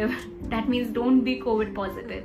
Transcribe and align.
negative 0.00 0.26
that 0.50 0.68
means 0.68 0.92
don't 0.92 1.22
be 1.22 1.40
covid 1.40 1.74
positive. 1.74 2.24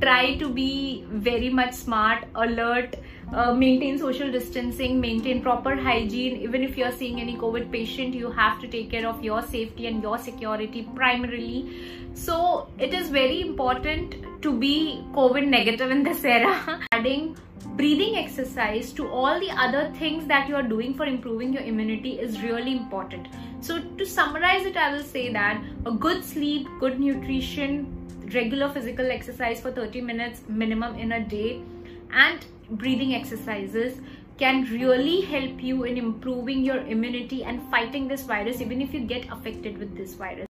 Try 0.00 0.36
to 0.36 0.48
be 0.48 1.04
very 1.08 1.50
much 1.50 1.74
smart 1.74 2.24
alert 2.34 2.96
uh, 3.32 3.52
maintain 3.52 3.98
social 3.98 4.30
distancing 4.30 5.00
maintain 5.00 5.42
proper 5.42 5.76
hygiene. 5.76 6.36
Even 6.36 6.62
if 6.62 6.76
you're 6.76 6.92
seeing 6.92 7.20
any 7.20 7.36
covid 7.36 7.70
patient 7.70 8.14
you 8.14 8.30
have 8.30 8.60
to 8.60 8.68
take 8.68 8.90
care 8.90 9.06
of 9.06 9.22
your 9.22 9.42
safety 9.42 9.86
and 9.86 10.02
your 10.02 10.18
security 10.18 10.88
primarily. 10.94 11.58
So 12.14 12.68
it 12.78 12.94
is 12.94 13.08
very 13.08 13.40
important 13.40 14.14
to 14.42 14.52
be 14.52 15.02
covid 15.14 15.48
negative 15.48 15.90
in 15.90 16.02
this 16.02 16.24
era. 16.24 16.80
Adding 16.92 17.36
breathing 17.76 18.16
exercise 18.16 18.92
to 18.92 19.08
all 19.08 19.40
the 19.40 19.50
other 19.50 19.90
things 19.98 20.26
that 20.26 20.48
you 20.48 20.54
are 20.54 20.62
doing 20.62 20.94
for 20.94 21.06
improving 21.06 21.52
your 21.52 21.62
immunity 21.62 22.20
is 22.20 22.40
really 22.42 22.72
important. 22.72 23.26
So 23.60 23.80
to 23.80 24.04
summarize 24.04 24.66
it 24.66 24.76
i 24.76 24.92
will 24.92 25.02
say 25.02 25.32
that 25.32 25.62
a 25.86 25.92
good 26.06 26.22
sleep 26.22 26.66
good 26.80 27.00
nutrition 27.00 27.86
regular 28.34 28.68
physical 28.74 29.10
exercise 29.10 29.60
for 29.60 29.70
30 29.70 30.00
minutes 30.00 30.42
minimum 30.48 30.98
in 30.98 31.12
a 31.12 31.20
day 31.20 31.62
and 32.10 32.44
breathing 32.70 33.14
exercises 33.14 34.00
can 34.38 34.64
really 34.64 35.20
help 35.20 35.62
you 35.62 35.84
in 35.84 35.96
improving 35.96 36.64
your 36.64 36.78
immunity 36.78 37.44
and 37.44 37.62
fighting 37.70 38.08
this 38.08 38.22
virus 38.22 38.60
even 38.60 38.80
if 38.80 38.92
you 38.92 39.00
get 39.00 39.30
affected 39.30 39.78
with 39.78 39.96
this 39.96 40.14
virus. 40.14 40.46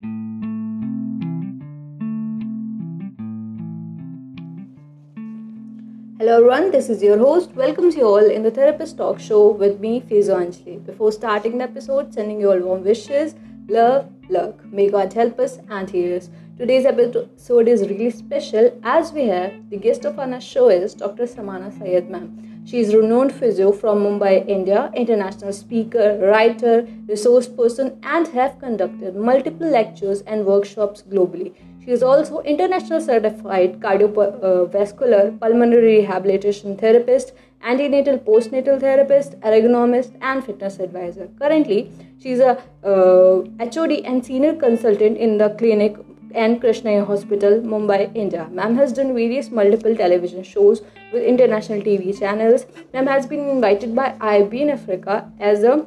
Hello 6.20 6.38
everyone, 6.38 6.72
this 6.72 6.90
is 6.90 7.04
your 7.04 7.18
host. 7.18 7.54
Welcomes 7.54 7.96
you 7.96 8.04
all 8.04 8.30
in 8.32 8.44
the 8.44 8.52
Therapist 8.52 8.96
Talk 8.98 9.20
Show 9.20 9.50
with 9.52 9.82
me, 9.82 10.00
Physio 10.00 10.38
Anjali. 10.38 10.86
Before 10.86 11.12
starting 11.12 11.58
the 11.58 11.66
episode, 11.66 12.14
sending 12.14 12.40
you 12.40 12.52
all 12.52 12.60
warm 12.60 12.84
wishes, 12.84 13.36
love, 13.68 14.10
luck. 14.30 14.64
May 14.72 14.90
God 14.90 15.12
help 15.12 15.38
us 15.40 15.60
and 15.70 15.90
heal 15.90 16.16
us. 16.16 16.30
Today's 16.56 16.86
episode 16.86 17.68
is 17.68 17.82
really 17.82 18.12
special 18.12 18.80
as 18.84 19.12
we 19.12 19.24
have 19.26 19.54
the 19.72 19.78
guest 19.78 20.06
of 20.06 20.20
our 20.20 20.40
show 20.40 20.70
is 20.70 20.94
Dr. 20.94 21.26
Samana 21.26 21.72
Sayed 21.72 22.12
ma'am. 22.12 22.62
She 22.64 22.80
is 22.80 22.94
renowned 22.94 23.34
physio 23.34 23.72
from 23.72 24.04
Mumbai, 24.04 24.48
India, 24.48 24.92
international 24.96 25.52
speaker, 25.52 26.20
writer, 26.22 26.88
resource 27.08 27.48
person, 27.48 28.00
and 28.04 28.28
have 28.28 28.60
conducted 28.60 29.16
multiple 29.16 29.68
lectures 29.68 30.22
and 30.22 30.46
workshops 30.46 31.02
globally. 31.02 31.56
She 31.84 31.90
is 31.90 32.04
also 32.04 32.42
international 32.42 33.02
certified 33.02 33.80
cardiovascular 33.80 35.40
pulmonary 35.40 36.02
rehabilitation 36.02 36.78
therapist, 36.78 37.34
antenatal 37.64 38.20
postnatal 38.20 38.80
therapist, 38.80 39.40
ergonomist, 39.40 40.16
and 40.22 40.46
fitness 40.46 40.78
advisor. 40.78 41.30
Currently, 41.40 41.92
she 42.22 42.32
is 42.34 42.42
a 42.42 42.62
uh, 42.84 43.44
HOD 43.60 44.04
and 44.06 44.24
senior 44.24 44.54
consultant 44.54 45.18
in 45.18 45.40
the 45.40 45.50
clinic 45.58 45.98
and 46.34 46.62
Krishnaya 46.62 47.06
Hospital, 47.06 47.60
Mumbai, 47.62 48.16
India. 48.16 48.48
Ma'am 48.52 48.76
has 48.76 48.94
done 48.94 49.14
various 49.14 49.52
multiple 49.52 49.96
television 49.96 50.44
shows 50.44 50.82
with 51.12 51.24
international 51.24 51.82
TV 51.82 52.18
channels. 52.18 52.66
Ma'am 52.94 53.08
has 53.08 53.26
been 53.26 53.48
invited 53.50 53.96
by 53.96 54.16
IB 54.20 54.62
in 54.62 54.70
Africa 54.70 55.32
as 55.40 55.64
a 55.64 55.86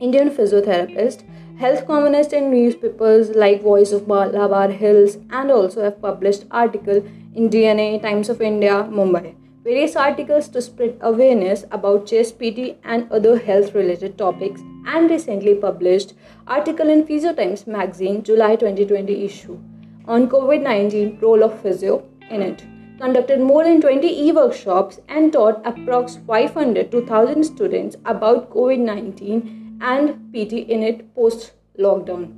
Indian 0.00 0.28
physiotherapist, 0.30 1.22
health 1.58 1.86
columnist 1.86 2.32
in 2.32 2.50
newspapers 2.50 3.30
like 3.30 3.62
Voice 3.62 3.92
of 3.92 4.08
Malabar 4.08 4.68
Hills, 4.68 5.18
and 5.30 5.50
also 5.50 5.82
have 5.84 6.02
published 6.02 6.44
article 6.50 7.02
in 7.34 7.48
DNA, 7.48 8.02
Times 8.02 8.28
of 8.28 8.40
India, 8.40 8.86
Mumbai. 8.90 9.34
Various 9.64 9.96
articles 9.96 10.48
to 10.48 10.60
spread 10.60 10.98
awareness 11.00 11.64
about 11.70 12.06
chest 12.06 12.38
PT 12.38 12.76
and 12.84 13.10
other 13.10 13.38
health 13.38 13.74
related 13.74 14.18
topics 14.18 14.60
and 14.86 15.08
recently 15.08 15.54
published 15.54 16.12
article 16.46 16.90
in 16.90 17.06
Physio 17.06 17.32
Times 17.32 17.66
magazine 17.66 18.22
July 18.22 18.56
2020 18.56 19.24
issue 19.24 19.58
on 20.06 20.28
COVID 20.28 20.62
19 20.62 21.18
role 21.20 21.42
of 21.42 21.60
physio 21.60 22.02
in 22.30 22.42
it. 22.42 22.64
Conducted 22.98 23.40
more 23.40 23.64
than 23.64 23.80
20 23.80 24.06
e 24.06 24.32
workshops 24.32 25.00
and 25.08 25.32
taught 25.32 25.62
approx 25.64 26.24
500 26.26 26.90
to 26.90 27.00
1000 27.00 27.44
students 27.44 27.96
about 28.04 28.50
COVID 28.50 28.78
19 28.78 29.78
and 29.80 30.14
PT 30.32 30.52
in 30.76 30.82
it 30.82 31.14
post 31.14 31.52
lockdown. 31.78 32.32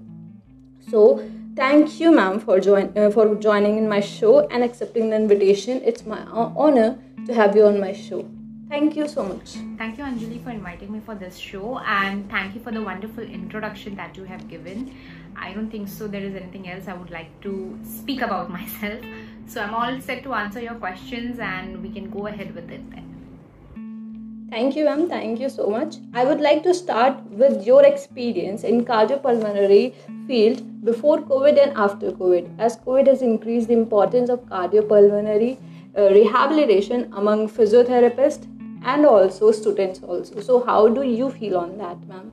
So, 0.89 1.29
thank 1.57 2.01
you, 2.01 2.13
ma'am, 2.13 2.41
for, 2.41 2.61
join, 2.61 2.97
uh, 2.97 3.11
for 3.11 3.35
joining 3.35 3.77
in 3.77 3.89
my 3.89 4.01
show 4.01 4.47
and 4.49 4.63
accepting 4.63 5.11
the 5.11 5.17
invitation. 5.17 5.83
It's 5.85 6.07
my 6.07 6.21
honor 6.31 6.99
to 7.27 7.35
have 7.35 7.57
you 7.57 7.67
on 7.67 7.81
my 7.81 7.93
show. 7.93 8.25
Thank 8.69 8.97
you 8.97 9.07
so 9.07 9.23
much. 9.23 9.51
Thank 9.79 9.97
you, 9.97 10.03
Anjali, 10.03 10.43
for 10.43 10.51
inviting 10.51 10.93
me 10.93 11.01
for 11.07 11.15
this 11.15 11.37
show, 11.37 11.79
and 11.79 12.29
thank 12.29 12.53
you 12.53 12.61
for 12.61 12.73
the 12.73 12.83
wonderful 12.83 13.23
introduction 13.23 13.95
that 13.95 14.17
you 14.17 14.25
have 14.25 14.49
given. 14.49 14.93
I 15.37 15.53
don't 15.53 15.71
think 15.71 15.87
so. 15.89 16.09
There 16.09 16.21
is 16.21 16.35
anything 16.35 16.69
else 16.69 16.89
I 16.89 16.95
would 16.95 17.11
like 17.11 17.29
to 17.43 17.79
speak 17.85 18.23
about 18.23 18.51
myself. 18.59 19.05
So 19.47 19.61
I'm 19.61 19.73
all 19.73 20.01
set 20.01 20.25
to 20.25 20.35
answer 20.35 20.61
your 20.61 20.75
questions, 20.75 21.39
and 21.39 21.81
we 21.81 21.93
can 21.93 22.11
go 22.11 22.27
ahead 22.27 22.57
with 22.57 22.69
it 22.73 22.91
then. 22.91 24.49
Thank 24.51 24.75
you, 24.75 24.87
ma'am. 24.87 25.09
Thank 25.09 25.39
you 25.39 25.49
so 25.49 25.69
much. 25.69 25.99
I 26.13 26.25
would 26.25 26.41
like 26.41 26.65
to 26.65 26.75
start 26.75 27.23
with 27.31 27.65
your 27.65 27.85
experience 27.85 28.65
in 28.65 28.85
cardiopulmonary 28.85 29.95
field 30.27 30.85
before 30.85 31.21
COVID 31.21 31.63
and 31.63 31.77
after 31.77 32.11
COVID, 32.11 32.59
as 32.59 32.77
COVID 32.79 33.07
has 33.07 33.23
increased 33.23 33.69
the 33.69 33.75
importance 33.75 34.29
of 34.29 34.45
cardiopulmonary 34.47 35.57
uh, 35.97 36.11
rehabilitation 36.11 37.13
among 37.13 37.49
physiotherapists 37.49 38.47
and 38.87 39.05
also 39.05 39.51
students 39.51 40.01
also. 40.03 40.41
So 40.41 40.65
how 40.65 40.89
do 40.89 41.03
you 41.03 41.31
feel 41.31 41.59
on 41.59 41.77
that 41.79 42.09
ma'am? 42.09 42.33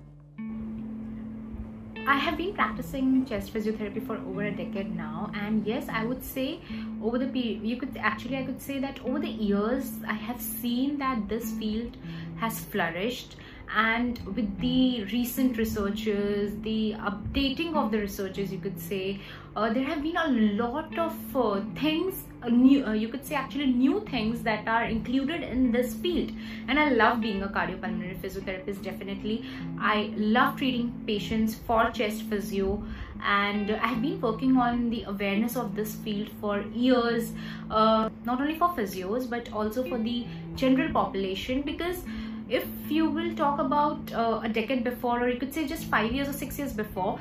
I 2.05 2.17
have 2.17 2.37
been 2.37 2.53
practicing 2.53 3.25
chest 3.25 3.53
physiotherapy 3.53 4.05
for 4.05 4.17
over 4.17 4.43
a 4.43 4.51
decade 4.51 4.95
now. 4.95 5.31
And 5.33 5.65
yes 5.65 5.87
I 5.89 6.05
would 6.05 6.23
say 6.23 6.59
over 7.01 7.17
the 7.17 7.27
period 7.27 7.63
you 7.63 7.77
could 7.77 7.97
actually 7.97 8.37
I 8.37 8.43
could 8.43 8.61
say 8.61 8.77
that 8.79 8.99
over 9.03 9.19
the 9.19 9.33
years 9.47 9.91
I 10.07 10.13
have 10.13 10.41
seen 10.41 10.99
that 10.99 11.27
this 11.27 11.51
field 11.53 11.97
has 12.37 12.59
flourished 12.59 13.35
and 13.75 14.19
with 14.35 14.59
the 14.59 15.03
recent 15.06 15.57
researches 15.57 16.59
the 16.61 16.94
updating 17.00 17.75
of 17.75 17.91
the 17.91 17.97
researches 17.97 18.51
you 18.51 18.59
could 18.59 18.79
say 18.79 19.19
uh, 19.56 19.72
there 19.72 19.84
have 19.84 20.01
been 20.01 20.17
a 20.17 20.28
lot 20.63 20.97
of 20.97 21.35
uh, 21.35 21.61
things 21.75 22.23
uh, 22.41 22.50
new 22.50 22.91
you 22.94 23.07
could 23.07 23.25
say 23.25 23.35
actually 23.35 23.67
new 23.67 24.00
things 24.09 24.41
that 24.41 24.67
are 24.67 24.85
included 24.85 25.44
in 25.44 25.72
this 25.72 25.94
field. 25.94 26.31
And 26.67 26.79
i 26.79 26.89
love 26.89 27.22
being 27.22 27.44
a 27.44 27.47
cardiopulmonary 27.47 28.17
physiotherapist 28.19 28.83
definitely. 28.83 29.45
I 29.79 30.13
love 30.17 30.57
treating 30.57 30.91
patients 31.06 31.56
for 31.56 31.89
chest 31.91 32.23
physio. 32.23 32.83
And 33.25 33.72
i've 33.72 34.01
been 34.01 34.19
working 34.19 34.57
on 34.57 34.89
the 34.89 35.03
awareness 35.03 35.56
of 35.56 35.75
this 35.75 35.95
field 35.95 36.29
for 36.41 36.62
years 36.73 37.31
uh, 37.69 38.09
not 38.25 38.41
only 38.41 38.56
for 38.56 38.69
physios 38.69 39.29
but 39.29 39.53
also 39.53 39.88
for 39.88 39.97
the 39.97 40.25
general 40.56 40.91
population 40.91 41.62
because 41.62 42.03
if 42.52 42.64
you 42.88 43.08
will 43.10 43.34
talk 43.34 43.58
about 43.58 44.12
uh, 44.12 44.41
a 44.42 44.48
decade 44.48 44.84
before 44.84 45.20
or 45.22 45.28
you 45.28 45.38
could 45.38 45.52
say 45.52 45.66
just 45.66 45.84
five 45.84 46.12
years 46.12 46.28
or 46.28 46.32
six 46.32 46.58
years 46.58 46.72
before 46.72 47.19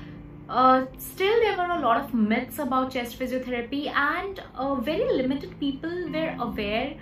uh, 0.50 0.86
still 0.98 1.40
there 1.42 1.58
were 1.58 1.74
a 1.76 1.80
lot 1.80 2.00
of 2.04 2.14
myths 2.14 2.60
about 2.60 2.92
chest 2.92 3.20
physiotherapy 3.20 3.88
and 3.88 4.42
uh, 4.56 4.76
very 4.76 5.12
limited 5.14 5.60
people 5.60 6.10
were 6.10 6.36
aware 6.40 6.96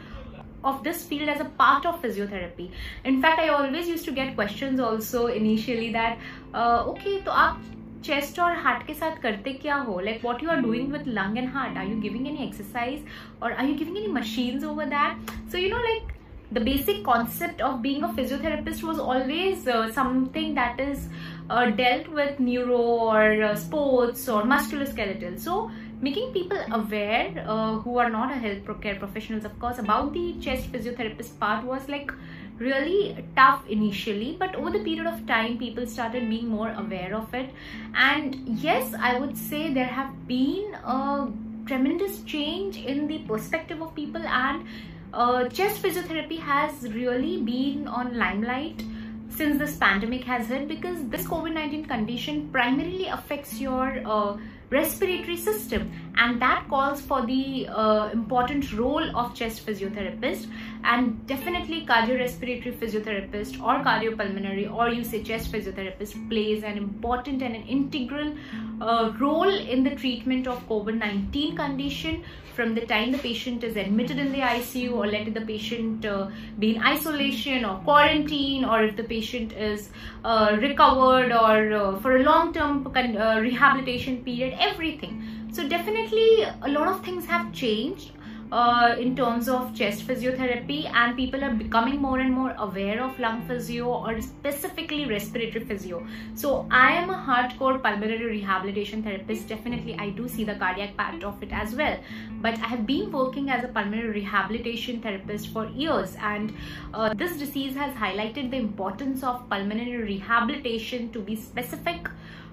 of 0.64 0.84
this 0.84 1.04
field 1.06 1.30
as 1.30 1.40
a 1.40 1.46
part 1.62 1.86
of 1.86 2.02
physiotherapy 2.02 2.72
in 3.04 3.22
fact 3.22 3.40
i 3.40 3.50
always 3.50 3.88
used 3.88 4.06
to 4.06 4.12
get 4.12 4.34
questions 4.36 4.80
also 4.80 5.28
initially 5.28 5.92
that 5.92 6.18
uh, 6.54 6.84
okay 6.88 7.22
so 7.24 7.32
आप 7.32 7.64
chest 8.06 8.40
और 8.40 8.56
heart 8.64 8.86
के 8.88 8.94
साथ 8.94 9.18
करते 9.22 9.52
क्या 9.62 9.76
हो 9.86 10.00
like 10.00 10.26
what 10.26 10.44
you 10.44 10.50
are 10.50 10.60
doing 10.62 10.92
with 10.94 11.08
lung 11.08 11.38
and 11.38 11.50
heart 11.54 11.78
are 11.78 11.86
you 11.88 12.00
giving 12.02 12.28
any 12.28 12.44
exercise 12.44 13.06
और 13.44 13.52
are 13.52 13.66
you 13.66 13.76
giving 13.76 13.98
any 13.98 14.08
machines 14.14 14.64
over 14.64 14.86
that 14.90 15.32
so 15.52 15.58
you 15.58 15.70
know 15.70 15.78
like 15.84 16.12
the 16.53 16.61
basic 16.61 17.05
concept 17.05 17.61
of 17.61 17.81
being 17.81 18.03
a 18.03 18.09
physiotherapist 18.09 18.83
was 18.83 18.99
always 18.99 19.69
uh, 19.69 19.93
something 19.93 20.55
that 20.55 20.81
is 20.81 21.09
uh, 21.49 21.71
dealt 21.71 22.09
with 22.09 22.41
neuro 22.41 22.79
or 22.79 23.43
uh, 23.43 23.55
sports 23.55 24.29
or 24.29 24.43
musculoskeletal. 24.43 25.39
So 25.39 25.71
making 26.01 26.33
people 26.33 26.59
aware 26.73 27.45
uh, 27.47 27.75
who 27.79 27.99
are 27.99 28.11
not 28.11 28.33
a 28.33 28.35
health 28.35 28.81
care 28.81 28.97
professionals, 28.97 29.45
of 29.45 29.59
course, 29.61 29.79
about 29.79 30.13
the 30.13 30.35
chest 30.41 30.73
physiotherapist 30.73 31.39
part 31.39 31.65
was 31.65 31.89
like 31.89 32.11
really 32.59 33.25
tough 33.35 33.67
initially 33.69 34.37
but 34.39 34.55
over 34.55 34.71
the 34.71 34.81
period 34.81 35.07
of 35.07 35.27
time 35.27 35.57
people 35.57 35.87
started 35.87 36.29
being 36.29 36.47
more 36.47 36.71
aware 36.73 37.15
of 37.15 37.33
it 37.33 37.49
and 37.95 38.37
yes 38.47 38.93
i 39.01 39.19
would 39.19 39.35
say 39.35 39.73
there 39.73 39.87
have 39.87 40.13
been 40.29 40.75
a 40.85 41.27
tremendous 41.67 42.21
change 42.25 42.77
in 42.77 43.07
the 43.07 43.19
perspective 43.21 43.81
of 43.81 43.95
people 43.95 44.23
and 44.27 44.67
uh, 45.13 45.49
chest 45.49 45.83
physiotherapy 45.83 46.39
has 46.39 46.83
really 46.93 47.43
been 47.43 47.89
on 47.89 48.17
limelight 48.17 48.83
since 49.29 49.59
this 49.59 49.77
pandemic 49.77 50.25
has 50.25 50.49
hit 50.49 50.69
because 50.69 51.09
this 51.09 51.27
COVID-19 51.27 51.89
condition 51.89 52.49
primarily 52.51 53.07
affects 53.07 53.61
your 53.61 54.03
uh, 54.05 54.37
respiratory 54.71 55.37
system 55.37 55.91
and 56.17 56.41
that 56.41 56.67
calls 56.69 57.01
for 57.01 57.25
the 57.27 57.67
uh, 57.69 58.11
important 58.13 58.73
role 58.73 59.17
of 59.17 59.35
chest 59.35 59.67
physiotherapist 59.67 60.47
and 60.85 61.27
definitely 61.27 61.85
cardiorespiratory 61.87 62.75
physiotherapist 62.75 63.61
or 63.61 63.83
cardiopulmonary 63.85 64.73
or 64.73 64.89
you 64.89 65.05
say 65.05 65.23
chest 65.23 65.53
physiotherapist 65.53 66.29
plays 66.29 66.63
an 66.63 66.79
important 66.79 67.43
and 67.43 67.55
an 67.55 67.63
integral 67.63 68.35
uh, 68.81 69.13
role 69.21 69.55
in 69.75 69.83
the 69.85 69.95
treatment 69.95 70.47
of 70.47 70.67
COVID-19 70.69 71.57
condition 71.57 72.25
from 72.55 72.75
the 72.75 72.81
time 72.87 73.13
the 73.13 73.19
patient 73.19 73.63
is 73.65 73.77
admitted 73.77 74.19
in 74.19 74.33
the 74.33 74.39
ICU 74.39 74.93
or 74.93 75.07
let 75.07 75.33
the 75.33 75.41
patient 75.41 76.05
uh, 76.05 76.29
be 76.59 76.75
in 76.75 76.83
isolation 76.83 77.65
or 77.65 77.77
quarantine 77.79 78.65
or 78.65 78.83
if 78.85 78.97
the 78.97 79.05
patient 79.05 79.53
is 79.53 79.91
uh, 80.25 80.57
recovered 80.61 81.33
or 81.33 81.73
uh, 81.73 81.99
for 82.01 82.17
a 82.17 82.23
long-term 82.23 82.87
uh, 82.87 83.39
rehabilitation 83.41 84.25
period 84.25 84.57
everything. 84.59 85.23
So 85.53 85.69
definitely 85.69 86.45
a 86.63 86.69
lot 86.69 86.89
of 86.89 87.05
things 87.05 87.27
have 87.27 87.53
changed 87.53 88.13
uh, 88.53 88.97
in 88.99 89.15
terms 89.15 89.49
of 89.49 89.75
chest 89.75 90.07
physiotherapy 90.07 90.91
and 90.93 91.17
people 91.17 91.43
are 91.45 91.53
becoming 91.55 92.01
more 92.01 92.19
and 92.19 92.33
more 92.33 92.55
aware 92.59 93.03
of 93.03 93.19
lung 93.19 93.43
physio 93.47 93.87
or 93.87 94.21
specifically 94.21 95.07
respiratory 95.07 95.65
physio. 95.65 96.05
So 96.35 96.67
i 96.71 96.93
am 96.93 97.11
a 97.11 97.19
hardcore 97.29 97.81
pulmonary 97.83 98.27
rehabilitation 98.27 99.03
therapist. 99.03 99.49
Definitely 99.49 99.97
i 99.99 100.11
do 100.11 100.29
see 100.29 100.45
the 100.45 100.55
cardiac 100.55 100.97
part 100.97 101.23
of 101.23 101.43
it 101.43 101.53
as 101.53 101.75
well. 101.75 101.97
But 102.41 102.55
i 102.55 102.67
have 102.67 102.87
been 102.87 103.13
working 103.13 103.51
as 103.51 103.65
a 103.65 103.69
pulmonary 103.69 104.11
rehabilitation 104.21 105.01
therapist 105.01 105.53
for 105.53 105.67
years 105.67 106.17
and 106.21 106.53
uh, 106.93 107.15
this 107.15 107.37
disease 107.37 107.77
has 107.77 107.95
highlighted 107.95 108.51
the 108.51 108.57
importance 108.57 109.23
of 109.23 109.49
pulmonary 109.49 109.97
rehabilitation 109.97 111.13
to 111.13 111.21
be 111.21 111.37
specific 111.37 112.09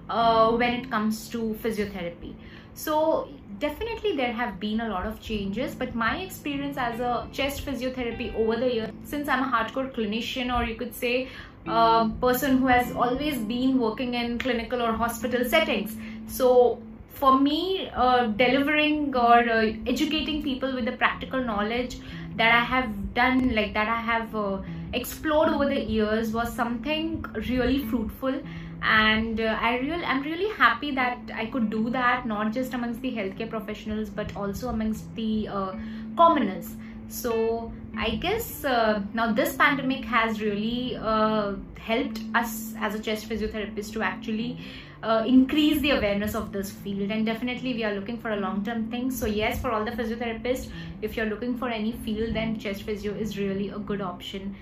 uh, 0.09 0.51
when 0.51 0.73
it 0.73 0.91
comes 0.91 1.27
to 1.29 1.57
physiotherapy. 1.63 2.33
So 2.73 3.29
definitely 3.59 4.15
there 4.15 4.33
have 4.33 4.59
been 4.59 4.81
a 4.81 4.89
lot 4.89 5.06
of 5.06 5.19
changes 5.19 5.74
but 5.74 5.95
my 5.95 6.18
experience 6.18 6.77
as 6.77 7.00
a 7.00 7.27
chest 7.31 7.65
physiotherapy 7.65 8.33
over 8.36 8.56
the 8.56 8.74
years 8.74 8.89
since 9.04 9.27
i'm 9.27 9.44
a 9.44 9.51
hardcore 9.51 9.92
clinician 9.94 10.56
or 10.56 10.63
you 10.63 10.75
could 10.75 10.94
say 10.94 11.27
a 11.68 12.09
person 12.21 12.57
who 12.57 12.68
has 12.68 12.92
always 12.94 13.38
been 13.39 13.77
working 13.77 14.13
in 14.13 14.38
clinical 14.39 14.81
or 14.81 14.94
hospital 14.94 15.44
settings. 15.44 15.95
So 16.27 16.81
for 17.09 17.39
me 17.39 17.89
uh, 17.95 18.27
delivering 18.27 19.15
or 19.15 19.39
uh, 19.50 19.74
educating 19.88 20.44
people 20.44 20.74
with 20.74 20.86
the 20.86 20.92
practical 20.92 21.44
knowledge 21.44 21.98
that 22.36 22.54
i 22.54 22.63
have 22.63 23.13
done 23.15 23.56
like 23.56 23.74
that 23.74 23.89
i 23.89 24.00
have 24.00 24.36
uh, 24.36 24.59
explored 24.94 25.50
over 25.50 25.65
the 25.65 25.80
years 25.80 26.31
was 26.31 26.54
something 26.54 27.25
really 27.50 27.80
fruitful 27.86 28.39
and 28.81 29.39
uh, 29.41 29.57
i 29.59 29.77
real 29.79 30.01
i'm 30.06 30.21
really 30.21 30.50
happy 30.56 30.91
that 30.91 31.18
i 31.33 31.45
could 31.45 31.69
do 31.69 31.89
that 31.89 32.25
not 32.25 32.53
just 32.53 32.74
amongst 32.74 33.01
the 33.01 33.12
healthcare 33.12 33.50
professionals 33.50 34.09
but 34.09 34.35
also 34.35 34.69
amongst 34.69 35.13
the 35.15 35.47
uh, 35.47 35.75
commoners. 36.15 36.75
So 37.09 37.71
i 37.97 38.12
guess 38.15 38.65
uh, 38.65 39.01
now 39.13 39.31
this 39.31 39.56
pandemic 39.56 40.03
has 40.06 40.41
really 40.41 40.97
uh, 40.97 41.53
helped 41.79 42.19
us 42.35 42.74
as 42.79 42.95
a 42.95 43.00
chest 43.00 43.29
physiotherapist 43.29 43.94
to 43.94 44.01
actually 44.01 44.57
uh, 45.03 45.23
increase 45.25 45.80
the 45.81 45.91
awareness 45.91 46.33
of 46.35 46.51
this 46.51 46.71
field. 46.71 47.12
And 47.12 47.25
definitely 47.25 47.73
we 47.75 47.83
are 47.83 47.94
looking 47.94 48.18
for 48.18 48.31
a 48.31 48.38
long-term 48.38 48.89
thing. 48.89 49.12
So 49.12 49.25
yes 49.25 49.62
for 49.62 49.71
all 49.71 49.85
the 49.85 49.91
physiotherapists 49.91 50.69
if 51.01 51.15
you're 51.15 51.27
looking 51.27 51.57
for 51.57 51.69
any 51.69 51.94
field 51.94 52.35
then 52.35 52.59
chest 52.59 52.83
physio 52.83 53.13
is 53.13 53.38
really 53.38 53.69
a 53.69 53.80
good 53.80 54.01
option 54.01 54.56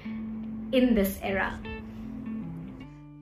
in 0.71 0.93
this 0.93 1.17
era 1.21 1.57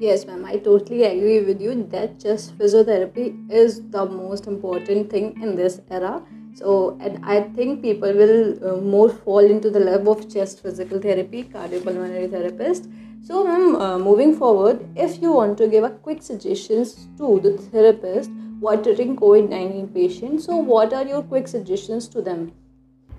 Yes, 0.04 0.26
ma'am, 0.28 0.44
I 0.44 0.58
totally 0.58 1.04
agree 1.04 1.40
with 1.40 1.62
you 1.62 1.74
that 1.92 2.20
chest 2.20 2.58
physiotherapy 2.58 3.26
is 3.50 3.76
the 3.90 4.06
most 4.06 4.48
important 4.48 5.10
thing 5.10 5.42
in 5.42 5.56
this 5.56 5.80
era. 5.90 6.22
So, 6.56 6.98
and 7.00 7.24
I 7.24 7.44
think 7.56 7.82
people 7.82 8.12
will 8.12 8.42
uh, 8.70 8.82
more 8.82 9.08
fall 9.10 9.40
into 9.40 9.70
the 9.70 9.80
love 9.80 10.10
of 10.10 10.30
chest 10.34 10.62
physical 10.62 11.00
therapy, 11.00 11.44
cardiopulmonary 11.44 12.30
therapist. 12.30 12.90
So, 13.22 13.46
ma'am, 13.46 13.78
uh, 13.78 13.98
moving 13.98 14.36
forward, 14.36 14.86
if 14.98 15.22
you 15.22 15.32
want 15.32 15.58
to 15.60 15.70
give 15.70 15.86
a 15.86 15.92
quick 15.92 16.22
suggestions 16.22 17.08
to 17.18 17.40
the 17.40 17.58
therapist 17.70 18.30
while 18.60 18.84
treating 18.84 19.16
COVID 19.16 19.48
19 19.48 19.88
patients, 19.88 20.46
so 20.48 20.58
what 20.58 20.92
are 20.92 21.06
your 21.06 21.24
quick 21.24 21.48
suggestions 21.48 22.10
to 22.10 22.22
them? 22.22 22.52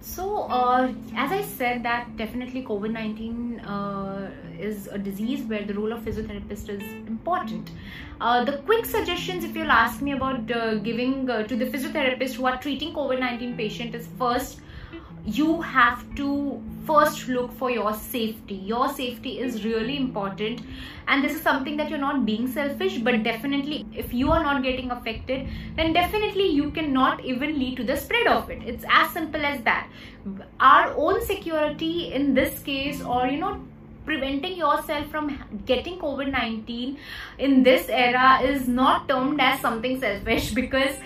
So, 0.04 0.42
uh, 0.50 0.92
as 1.16 1.32
I 1.32 1.40
said, 1.40 1.82
that 1.84 2.14
definitely 2.18 2.62
COVID 2.62 2.92
19 2.92 3.60
uh, 3.60 4.30
is 4.60 4.86
a 4.86 4.98
disease 4.98 5.40
where 5.46 5.64
the 5.64 5.72
role 5.72 5.92
of 5.94 6.00
physiotherapist 6.00 6.68
is 6.68 6.82
important. 7.08 7.70
Uh, 8.20 8.44
the 8.44 8.58
quick 8.66 8.84
suggestions, 8.84 9.44
if 9.44 9.56
you'll 9.56 9.72
ask 9.72 10.02
me 10.02 10.12
about 10.12 10.52
uh, 10.52 10.74
giving 10.74 11.30
uh, 11.30 11.44
to 11.44 11.56
the 11.56 11.64
physiotherapist 11.64 12.34
who 12.34 12.44
are 12.44 12.60
treating 12.60 12.92
COVID 12.92 13.18
19 13.18 13.56
patient, 13.56 13.94
is 13.94 14.06
first 14.18 14.60
you 15.24 15.60
have 15.62 16.02
to 16.16 16.62
first 16.86 17.28
look 17.28 17.52
for 17.56 17.70
your 17.70 17.94
safety. 17.94 18.54
Your 18.54 18.92
safety 18.92 19.38
is 19.38 19.64
really 19.64 19.96
important. 19.96 20.60
And 21.08 21.24
this 21.24 21.34
is 21.34 21.42
something 21.42 21.76
that 21.78 21.88
you're 21.90 21.98
not 21.98 22.24
being 22.26 22.46
selfish 22.46 22.98
but 22.98 23.22
definitely 23.22 23.86
if 23.94 24.12
you 24.12 24.30
are 24.30 24.42
not 24.42 24.62
getting 24.62 24.90
affected 24.90 25.48
then 25.76 25.92
definitely 25.92 26.48
you 26.48 26.70
cannot 26.70 27.24
even 27.24 27.58
lead 27.58 27.76
to 27.78 27.84
the 27.84 27.96
spread 27.96 28.26
of 28.26 28.50
it. 28.50 28.62
It's 28.64 28.84
as 28.88 29.10
simple 29.10 29.44
as 29.44 29.62
that. 29.62 29.88
Our 30.60 30.94
own 30.96 31.24
security 31.24 32.12
in 32.12 32.34
this 32.34 32.62
case 32.62 33.02
or 33.02 33.26
you 33.26 33.38
know 33.38 33.60
preventing 34.04 34.56
yourself 34.56 35.06
from 35.06 35.38
getting 35.64 35.98
covid-19 35.98 36.98
in 37.38 37.62
this 37.62 37.88
era 37.88 38.40
is 38.42 38.68
not 38.68 39.08
termed 39.08 39.40
as 39.40 39.60
something 39.60 39.98
selfish 39.98 40.52
because 40.60 40.96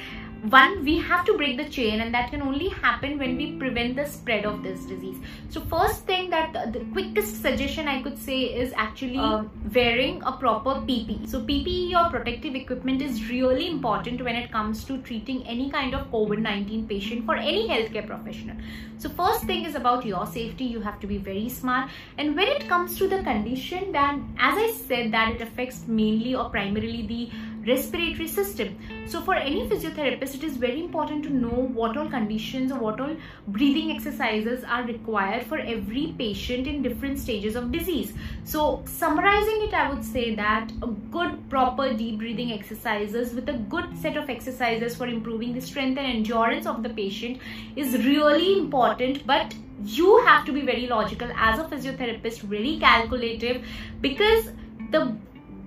one 0.42 0.84
we 0.84 0.98
have 0.98 1.24
to 1.26 1.34
break 1.36 1.56
the 1.56 1.68
chain 1.68 2.00
and 2.00 2.14
that 2.14 2.30
can 2.30 2.42
only 2.42 2.68
happen 2.68 3.18
when 3.18 3.36
we 3.36 3.52
prevent 3.58 3.96
the 3.96 4.04
spread 4.06 4.44
of 4.44 4.62
this 4.62 4.84
disease. 4.84 5.16
So 5.50 5.60
first 5.62 6.06
thing 6.06 6.30
that 6.30 6.52
the 6.72 6.80
quickest 6.92 7.42
suggestion 7.42 7.88
i 7.88 8.02
could 8.02 8.18
say 8.18 8.40
is 8.62 8.72
actually 8.76 9.18
uh, 9.18 9.44
wearing 9.74 10.22
a 10.22 10.32
proper 10.32 10.74
ppe 10.88 11.28
so 11.28 11.40
ppe 11.40 11.94
or 12.00 12.10
protective 12.10 12.54
equipment 12.54 13.02
is 13.02 13.28
really 13.30 13.68
important 13.68 14.22
when 14.22 14.36
it 14.36 14.50
comes 14.52 14.84
to 14.84 14.98
treating 15.02 15.46
any 15.46 15.70
kind 15.70 15.94
of 15.94 16.06
covid-19 16.10 16.88
patient 16.88 17.24
for 17.24 17.36
any 17.36 17.68
healthcare 17.68 18.06
professional. 18.06 18.56
So 18.98 19.08
first 19.08 19.44
thing 19.44 19.64
is 19.64 19.74
about 19.76 20.04
your 20.04 20.26
safety. 20.26 20.64
You 20.64 20.80
have 20.80 20.98
to 21.00 21.06
be 21.06 21.18
very 21.18 21.48
smart. 21.48 21.88
And 22.18 22.34
when 22.34 22.48
it 22.48 22.68
comes 22.68 22.98
to 22.98 23.06
the 23.08 23.22
condition 23.22 23.92
then 23.92 24.36
as 24.38 24.56
i 24.56 24.70
said 24.86 25.12
that 25.12 25.34
it 25.34 25.40
affects 25.40 25.86
mainly 25.86 26.34
or 26.34 26.48
primarily 26.50 27.02
the 27.06 27.30
respiratory 27.68 28.28
system. 28.28 28.76
So 29.06 29.20
for 29.20 29.34
any 29.34 29.68
physiotherapist, 29.68 30.34
it 30.34 30.44
is 30.44 30.56
very 30.56 30.80
important 30.80 31.24
to 31.24 31.30
know 31.30 31.68
what 31.78 31.96
all 31.96 32.08
conditions 32.08 32.72
or 32.72 32.78
what 32.78 33.00
all 33.00 33.14
breathing 33.48 33.92
exercises 33.92 34.64
are 34.64 34.84
required 34.84 35.46
for 35.46 35.58
every 35.58 36.14
patient 36.18 36.66
in 36.66 36.82
different 36.82 37.18
stages 37.18 37.56
of 37.56 37.70
disease. 37.70 38.12
So 38.44 38.82
summarizing 38.86 39.62
it, 39.68 39.74
I 39.74 39.90
would 39.90 40.04
say 40.04 40.34
that 40.34 40.72
a 40.82 40.86
good 40.86 41.48
proper 41.50 41.92
deep 41.92 42.18
breathing 42.18 42.52
exercises 42.52 43.34
with 43.34 43.48
a 43.48 43.58
good 43.74 43.96
set 44.00 44.16
of 44.16 44.28
exercises 44.28 44.96
for 44.96 45.06
improving 45.06 45.54
the 45.54 45.60
strength 45.60 45.98
and 45.98 46.06
endurance 46.06 46.66
of 46.66 46.82
the 46.82 46.90
patient 46.90 47.38
is 47.76 48.04
really 48.04 48.58
important 48.58 49.26
but 49.26 49.54
you 49.84 50.18
have 50.26 50.44
to 50.46 50.52
be 50.52 50.62
very 50.62 50.86
logical 50.86 51.30
as 51.36 51.58
a 51.58 51.64
physiotherapist, 51.64 52.40
very 52.40 52.78
calculative 52.78 53.64
because 54.00 54.50
the 54.90 55.16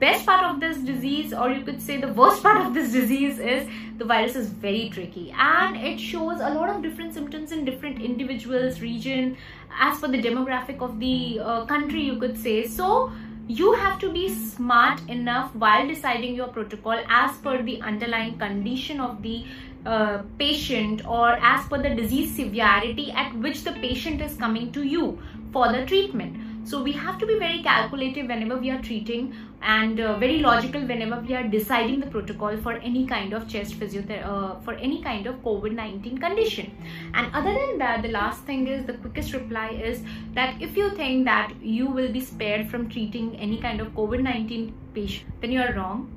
best 0.02 0.26
part 0.26 0.44
of 0.44 0.60
this 0.60 0.78
disease 0.78 1.32
or 1.32 1.50
you 1.52 1.64
could 1.64 1.82
say 1.88 1.98
the 2.02 2.12
worst 2.20 2.42
part 2.44 2.60
of 2.66 2.74
this 2.74 2.92
disease 2.92 3.40
is 3.40 3.68
the 3.98 4.06
virus 4.06 4.36
is 4.36 4.50
very 4.50 4.90
tricky. 4.90 5.32
And 5.38 5.78
it 5.78 6.00
shows 6.00 6.40
a 6.40 6.50
lot 6.50 6.70
of 6.70 6.82
different 6.82 7.14
symptoms 7.14 7.52
in 7.52 7.66
different 7.66 8.02
individuals 8.02 8.82
region 8.82 9.38
as 9.80 10.00
per 10.00 10.08
the 10.08 10.22
demographic 10.22 10.82
of 10.82 11.00
the 11.00 11.40
uh, 11.40 11.66
country 11.66 12.02
you 12.02 12.18
could 12.18 12.38
say. 12.38 12.68
So 12.68 13.12
you 13.48 13.74
have 13.74 14.00
to 14.00 14.12
be 14.12 14.28
smart 14.34 15.02
enough 15.08 15.54
while 15.56 15.88
deciding 15.88 16.36
your 16.36 16.48
protocol 16.48 17.04
as 17.08 17.38
per 17.38 17.62
the 17.62 17.82
underlying 17.82 18.38
condition 18.40 19.00
of 19.00 19.22
the 19.22 19.46
uh, 19.86 20.22
patient 20.40 21.06
or 21.06 21.34
as 21.42 21.68
per 21.68 21.82
the 21.82 21.90
disease 21.90 22.36
severity 22.36 23.12
at 23.12 23.36
which 23.38 23.64
the 23.64 23.74
patient 23.74 24.22
is 24.22 24.36
coming 24.36 24.72
to 24.72 24.84
you 24.84 25.20
for 25.52 25.72
the 25.72 25.86
treatment. 25.86 26.38
So 26.68 26.82
we 26.82 26.92
have 26.94 27.18
to 27.20 27.26
be 27.26 27.38
very 27.40 27.64
calculative 27.64 28.28
whenever 28.28 28.58
we 28.58 28.70
are 28.70 28.82
treating 28.82 29.34
and 29.62 30.00
uh, 30.00 30.18
very 30.18 30.40
logical 30.40 30.82
whenever 30.82 31.20
we 31.22 31.36
are 31.36 31.48
deciding 31.48 32.00
the 32.00 32.08
protocol 32.08 32.58
for 32.58 32.74
any 32.74 33.06
kind 33.06 33.34
of 33.34 33.48
chest 33.48 33.80
physiotherapy 33.80 34.26
uh, 34.26 34.60
for 34.62 34.74
any 34.74 35.02
kind 35.02 35.28
of 35.28 35.36
covid-19 35.44 36.20
condition. 36.20 36.72
And 37.14 37.34
other 37.34 37.54
than 37.54 37.78
that 37.78 38.02
the 38.02 38.10
last 38.10 38.44
thing 38.44 38.68
is 38.68 38.86
the 38.86 38.94
quickest 38.94 39.34
reply 39.34 39.70
is 39.70 40.04
that 40.34 40.62
if 40.62 40.76
you 40.76 40.90
think 40.92 41.26
that 41.26 41.54
you 41.62 41.88
will 41.88 42.12
be 42.12 42.22
spared 42.22 42.70
from 42.70 42.90
treating 42.90 43.36
any 43.38 43.60
kind 43.60 43.82
of 43.82 43.90
covid-19 43.90 44.74
patient 44.94 45.32
then 45.42 45.52
you 45.52 45.62
are 45.62 45.74
wrong. 45.74 46.10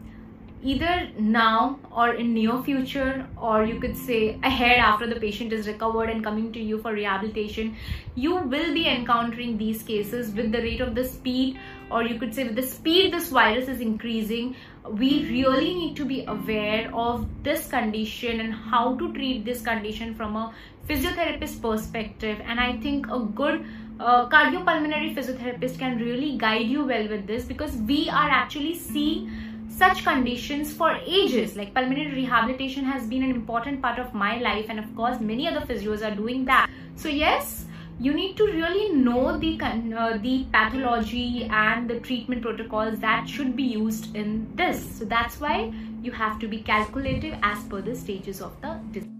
Either 0.62 1.10
now 1.18 1.78
or 1.94 2.14
in 2.14 2.32
near 2.32 2.62
future 2.62 3.26
or 3.36 3.64
you 3.64 3.78
could 3.78 3.94
say 3.94 4.38
ahead 4.42 4.78
after 4.78 5.06
the 5.06 5.20
patient 5.20 5.52
is 5.52 5.66
recovered 5.66 6.08
and 6.08 6.24
coming 6.24 6.50
to 6.52 6.58
you 6.58 6.78
for 6.78 6.94
rehabilitation 6.94 7.76
you 8.14 8.36
will 8.36 8.72
be 8.72 8.88
encountering 8.88 9.58
these 9.58 9.82
cases 9.82 10.32
with 10.34 10.50
the 10.52 10.62
rate 10.62 10.80
of 10.80 10.94
the 10.94 11.04
speed 11.04 11.58
or 11.90 12.02
you 12.02 12.18
could 12.18 12.34
say 12.34 12.44
with 12.44 12.56
the 12.56 12.62
speed 12.62 13.12
this 13.12 13.28
virus 13.28 13.68
is 13.68 13.80
increasing 13.80 14.54
we 14.90 15.24
really 15.30 15.74
need 15.74 15.96
to 15.96 16.04
be 16.04 16.24
aware 16.26 16.90
of 16.94 17.26
this 17.42 17.68
condition 17.68 18.40
and 18.40 18.52
how 18.52 18.96
to 18.96 19.12
treat 19.14 19.44
this 19.44 19.62
condition 19.62 20.14
from 20.14 20.36
a 20.36 20.52
physiotherapist 20.88 21.62
perspective. 21.62 22.38
And 22.44 22.60
i 22.60 22.76
think 22.76 23.06
a 23.08 23.18
good 23.18 23.64
uh, 24.00 24.28
cardiopulmonary 24.28 25.14
physiotherapist 25.16 25.78
can 25.78 25.98
really 25.98 26.36
guide 26.36 26.66
you 26.66 26.84
well 26.84 27.08
with 27.08 27.26
this 27.26 27.44
because 27.44 27.76
we 27.76 28.08
are 28.10 28.28
actually 28.28 28.74
seeing 28.74 29.30
such 29.68 30.04
conditions 30.04 30.72
for 30.72 30.96
ages. 31.06 31.56
Like 31.56 31.74
pulmonary 31.74 32.12
rehabilitation 32.12 32.84
has 32.84 33.06
been 33.06 33.22
an 33.22 33.30
important 33.30 33.80
part 33.80 33.98
of 33.98 34.12
my 34.14 34.38
life 34.38 34.66
and 34.68 34.78
of 34.78 34.94
course 34.96 35.20
many 35.20 35.48
other 35.48 35.60
physios 35.60 36.06
are 36.06 36.14
doing 36.14 36.44
that. 36.44 36.68
So 36.96 37.08
yes 37.08 37.64
you 38.00 38.12
need 38.12 38.36
to 38.36 38.44
really 38.44 38.92
know 38.92 39.38
the 39.38 39.58
uh, 39.62 40.18
the 40.18 40.46
pathology 40.52 41.44
and 41.44 41.88
the 41.88 42.00
treatment 42.00 42.42
protocols 42.42 42.98
that 43.00 43.28
should 43.28 43.56
be 43.56 43.62
used 43.62 44.14
in 44.16 44.46
this. 44.54 44.98
So 44.98 45.04
that's 45.04 45.40
why 45.40 45.72
you 46.02 46.12
have 46.12 46.38
to 46.40 46.48
be 46.48 46.62
calculative 46.62 47.38
as 47.42 47.64
per 47.64 47.80
the 47.80 47.94
stages 47.94 48.40
of 48.40 48.60
the 48.60 48.78
disease 48.92 49.10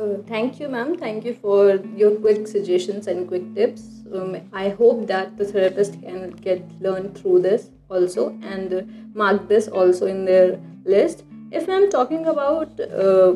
uh, 0.00 0.18
thank 0.26 0.60
you 0.60 0.68
ma'am. 0.68 0.96
Thank 0.96 1.24
you 1.24 1.34
for 1.34 1.76
your 1.96 2.12
quick 2.16 2.46
suggestions 2.46 3.08
and 3.08 3.26
quick 3.26 3.54
tips. 3.54 3.82
Um, 4.14 4.36
i 4.52 4.68
hope 4.68 5.06
that 5.06 5.36
the 5.36 5.44
therapist 5.44 6.00
can 6.02 6.30
get 6.30 6.62
learned 6.80 7.18
through 7.18 7.40
this 7.42 7.70
also 7.90 8.28
and 8.42 9.14
mark 9.14 9.48
this 9.48 9.68
also 9.68 10.06
in 10.06 10.24
their 10.24 10.60
list. 10.84 11.24
If 11.50 11.68
i'm 11.68 11.90
talking 11.90 12.26
about 12.26 12.80
uh, 12.80 13.34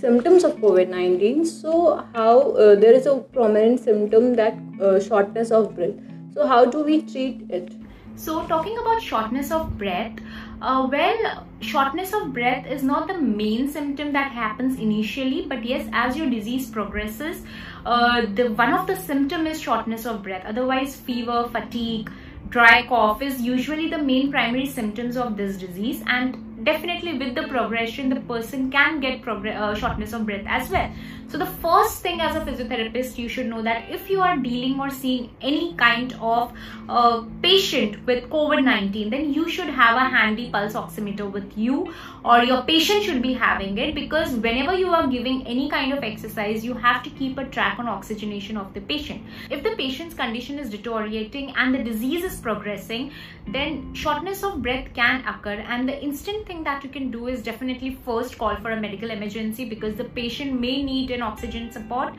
symptoms 0.00 0.44
of 0.44 0.56
covid-19 0.56 1.46
so 1.46 2.04
how 2.14 2.52
uh, 2.52 2.74
there 2.76 2.92
is 2.92 3.06
a 3.06 3.16
prominent 3.36 3.80
symptom 3.80 4.34
that 4.34 4.54
uh, 4.80 5.00
shortness 5.00 5.50
of 5.50 5.74
breath. 5.74 5.94
So 6.32 6.46
how 6.46 6.64
do 6.64 6.84
we 6.84 7.02
treat 7.02 7.50
it? 7.50 7.72
So 8.14 8.46
talking 8.46 8.78
about 8.78 9.02
shortness 9.02 9.50
of 9.50 9.76
breath 9.78 10.18
uh, 10.60 10.88
well 10.90 11.46
shortness 11.60 12.12
of 12.12 12.32
breath 12.32 12.66
is 12.66 12.82
not 12.82 13.06
the 13.08 13.18
main 13.18 13.68
symptom 13.70 14.12
that 14.12 14.32
happens 14.32 14.78
initially 14.78 15.46
but 15.46 15.64
yes 15.64 15.88
as 15.92 16.16
your 16.16 16.28
disease 16.28 16.68
progresses 16.70 17.42
uh, 17.86 18.26
the 18.34 18.48
one 18.52 18.72
of 18.72 18.86
the 18.86 18.96
symptom 18.96 19.46
is 19.46 19.60
shortness 19.60 20.04
of 20.06 20.22
breath. 20.22 20.44
Otherwise 20.46 20.96
fever 20.96 21.48
fatigue 21.52 22.10
dry 22.48 22.86
cough 22.86 23.22
is 23.22 23.40
usually 23.40 23.88
the 23.88 23.98
main 23.98 24.30
primary 24.30 24.66
symptoms 24.66 25.16
of 25.16 25.36
this 25.36 25.56
disease 25.56 26.02
and 26.06 26.47
definitely 26.64 27.16
with 27.18 27.34
the 27.34 27.46
progression 27.48 28.08
the 28.08 28.20
person 28.22 28.70
can 28.70 29.00
get 29.00 29.26
uh, 29.26 29.74
shortness 29.74 30.12
of 30.12 30.26
breath 30.26 30.44
as 30.46 30.68
well 30.70 30.90
so 31.30 31.36
the 31.36 31.46
first 31.62 32.00
thing 32.00 32.20
as 32.20 32.36
a 32.36 32.40
physiotherapist 32.40 33.18
you 33.18 33.28
should 33.28 33.46
know 33.46 33.62
that 33.62 33.90
if 33.90 34.08
you 34.08 34.20
are 34.20 34.36
dealing 34.36 34.80
or 34.80 34.88
seeing 34.88 35.30
any 35.42 35.74
kind 35.74 36.14
of 36.20 36.52
uh, 36.88 37.22
patient 37.42 38.04
with 38.06 38.24
covid-19 38.30 39.10
then 39.10 39.32
you 39.32 39.48
should 39.48 39.68
have 39.68 39.96
a 39.96 40.08
handy 40.16 40.48
pulse 40.50 40.72
oximeter 40.72 41.30
with 41.30 41.56
you 41.56 41.92
or 42.24 42.38
your 42.44 42.62
patient 42.62 43.02
should 43.02 43.20
be 43.22 43.32
having 43.32 43.76
it 43.78 43.94
because 43.94 44.32
whenever 44.46 44.74
you 44.74 44.88
are 44.88 45.06
giving 45.06 45.46
any 45.46 45.68
kind 45.68 45.92
of 45.92 46.02
exercise 46.02 46.64
you 46.64 46.74
have 46.74 47.02
to 47.02 47.10
keep 47.10 47.36
a 47.38 47.44
track 47.44 47.78
on 47.78 47.86
oxygenation 47.88 48.56
of 48.56 48.72
the 48.74 48.80
patient. 48.80 49.22
If 49.50 49.62
the 49.62 49.76
patient's 49.76 50.14
condition 50.14 50.58
is 50.58 50.70
deteriorating 50.70 51.52
and 51.56 51.74
the 51.74 51.82
disease 51.82 52.24
is 52.24 52.40
progressing 52.40 53.12
then 53.46 53.94
shortness 53.94 54.42
of 54.42 54.62
breath 54.62 54.88
can 54.94 55.26
occur 55.26 55.60
and 55.68 55.88
the 55.88 56.02
instant 56.02 56.46
thing 56.46 56.64
that 56.64 56.82
you 56.84 56.90
can 56.90 57.10
do 57.10 57.28
is 57.28 57.42
definitely 57.42 57.98
first 58.04 58.38
call 58.38 58.56
for 58.56 58.70
a 58.70 58.80
medical 58.80 59.10
emergency 59.10 59.64
because 59.64 59.94
the 59.96 60.04
patient 60.04 60.58
may 60.60 60.82
need 60.82 61.10
an 61.18 61.26
oxygen 61.30 61.70
support 61.78 62.14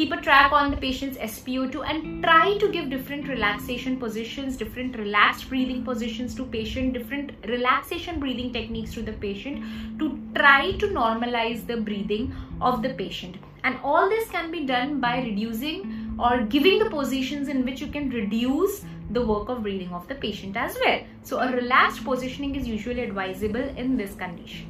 keep 0.00 0.12
a 0.12 0.20
track 0.26 0.52
on 0.52 0.70
the 0.70 0.76
patient's 0.76 1.18
SpO2 1.18 1.84
and 1.86 2.22
try 2.22 2.56
to 2.58 2.68
give 2.68 2.88
different 2.90 3.28
relaxation 3.28 3.96
positions, 3.98 4.56
different 4.56 4.96
relaxed 4.96 5.48
breathing 5.48 5.84
positions 5.84 6.34
to 6.36 6.44
patient, 6.44 6.92
different 6.94 7.32
relaxation 7.46 8.20
breathing 8.20 8.52
techniques 8.52 8.94
to 8.94 9.02
the 9.02 9.12
patient 9.12 9.62
to 9.98 10.18
try 10.34 10.72
to 10.72 10.86
normalize 10.88 11.66
the 11.66 11.76
breathing 11.76 12.32
of 12.60 12.82
the 12.82 12.94
patient. 12.94 13.36
And 13.64 13.78
all 13.82 14.08
this 14.08 14.30
can 14.30 14.50
be 14.50 14.64
done 14.64 15.00
by 15.00 15.18
reducing 15.18 16.16
or 16.18 16.42
giving 16.42 16.78
the 16.78 16.88
positions 16.88 17.48
in 17.48 17.64
which 17.64 17.80
you 17.80 17.88
can 17.88 18.08
reduce 18.10 18.84
the 19.10 19.26
work 19.26 19.48
of 19.48 19.62
breathing 19.62 19.92
of 19.92 20.06
the 20.08 20.14
patient 20.14 20.56
as 20.56 20.78
well. 20.82 21.00
So 21.24 21.40
a 21.40 21.52
relaxed 21.52 22.04
positioning 22.04 22.54
is 22.54 22.66
usually 22.66 23.02
advisable 23.02 23.68
in 23.76 23.96
this 23.96 24.14
condition. 24.14 24.66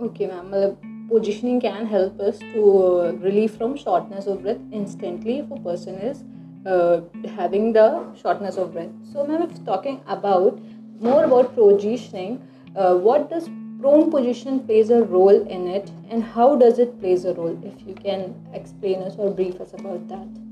Okay 0.00 0.26
ma'am, 0.26 0.50
positioning 1.12 1.60
can 1.60 1.86
help 1.86 2.20
us 2.20 2.38
to 2.38 2.62
uh, 2.82 3.12
relieve 3.28 3.56
from 3.56 3.76
shortness 3.76 4.26
of 4.26 4.42
breath 4.42 4.62
instantly 4.72 5.38
if 5.40 5.50
a 5.50 5.60
person 5.60 5.94
is 6.10 6.24
uh, 6.66 7.00
having 7.36 7.72
the 7.72 7.88
shortness 8.20 8.56
of 8.56 8.72
breath. 8.72 8.90
So 9.12 9.26
ma'am, 9.26 9.42
if 9.42 9.64
talking 9.64 10.00
about 10.06 10.60
more 11.00 11.24
about 11.24 11.54
positioning, 11.54 12.40
uh, 12.76 12.94
what 12.94 13.28
does 13.30 13.48
prone 13.80 14.10
position 14.10 14.60
plays 14.60 14.90
a 14.90 15.02
role 15.02 15.46
in 15.48 15.66
it 15.66 15.90
and 16.08 16.22
how 16.22 16.54
does 16.56 16.78
it 16.78 16.98
plays 17.00 17.24
a 17.24 17.34
role 17.34 17.58
if 17.64 17.86
you 17.86 17.94
can 17.94 18.34
explain 18.54 19.02
us 19.02 19.16
or 19.18 19.30
brief 19.30 19.60
us 19.60 19.72
about 19.72 20.08
that 20.08 20.51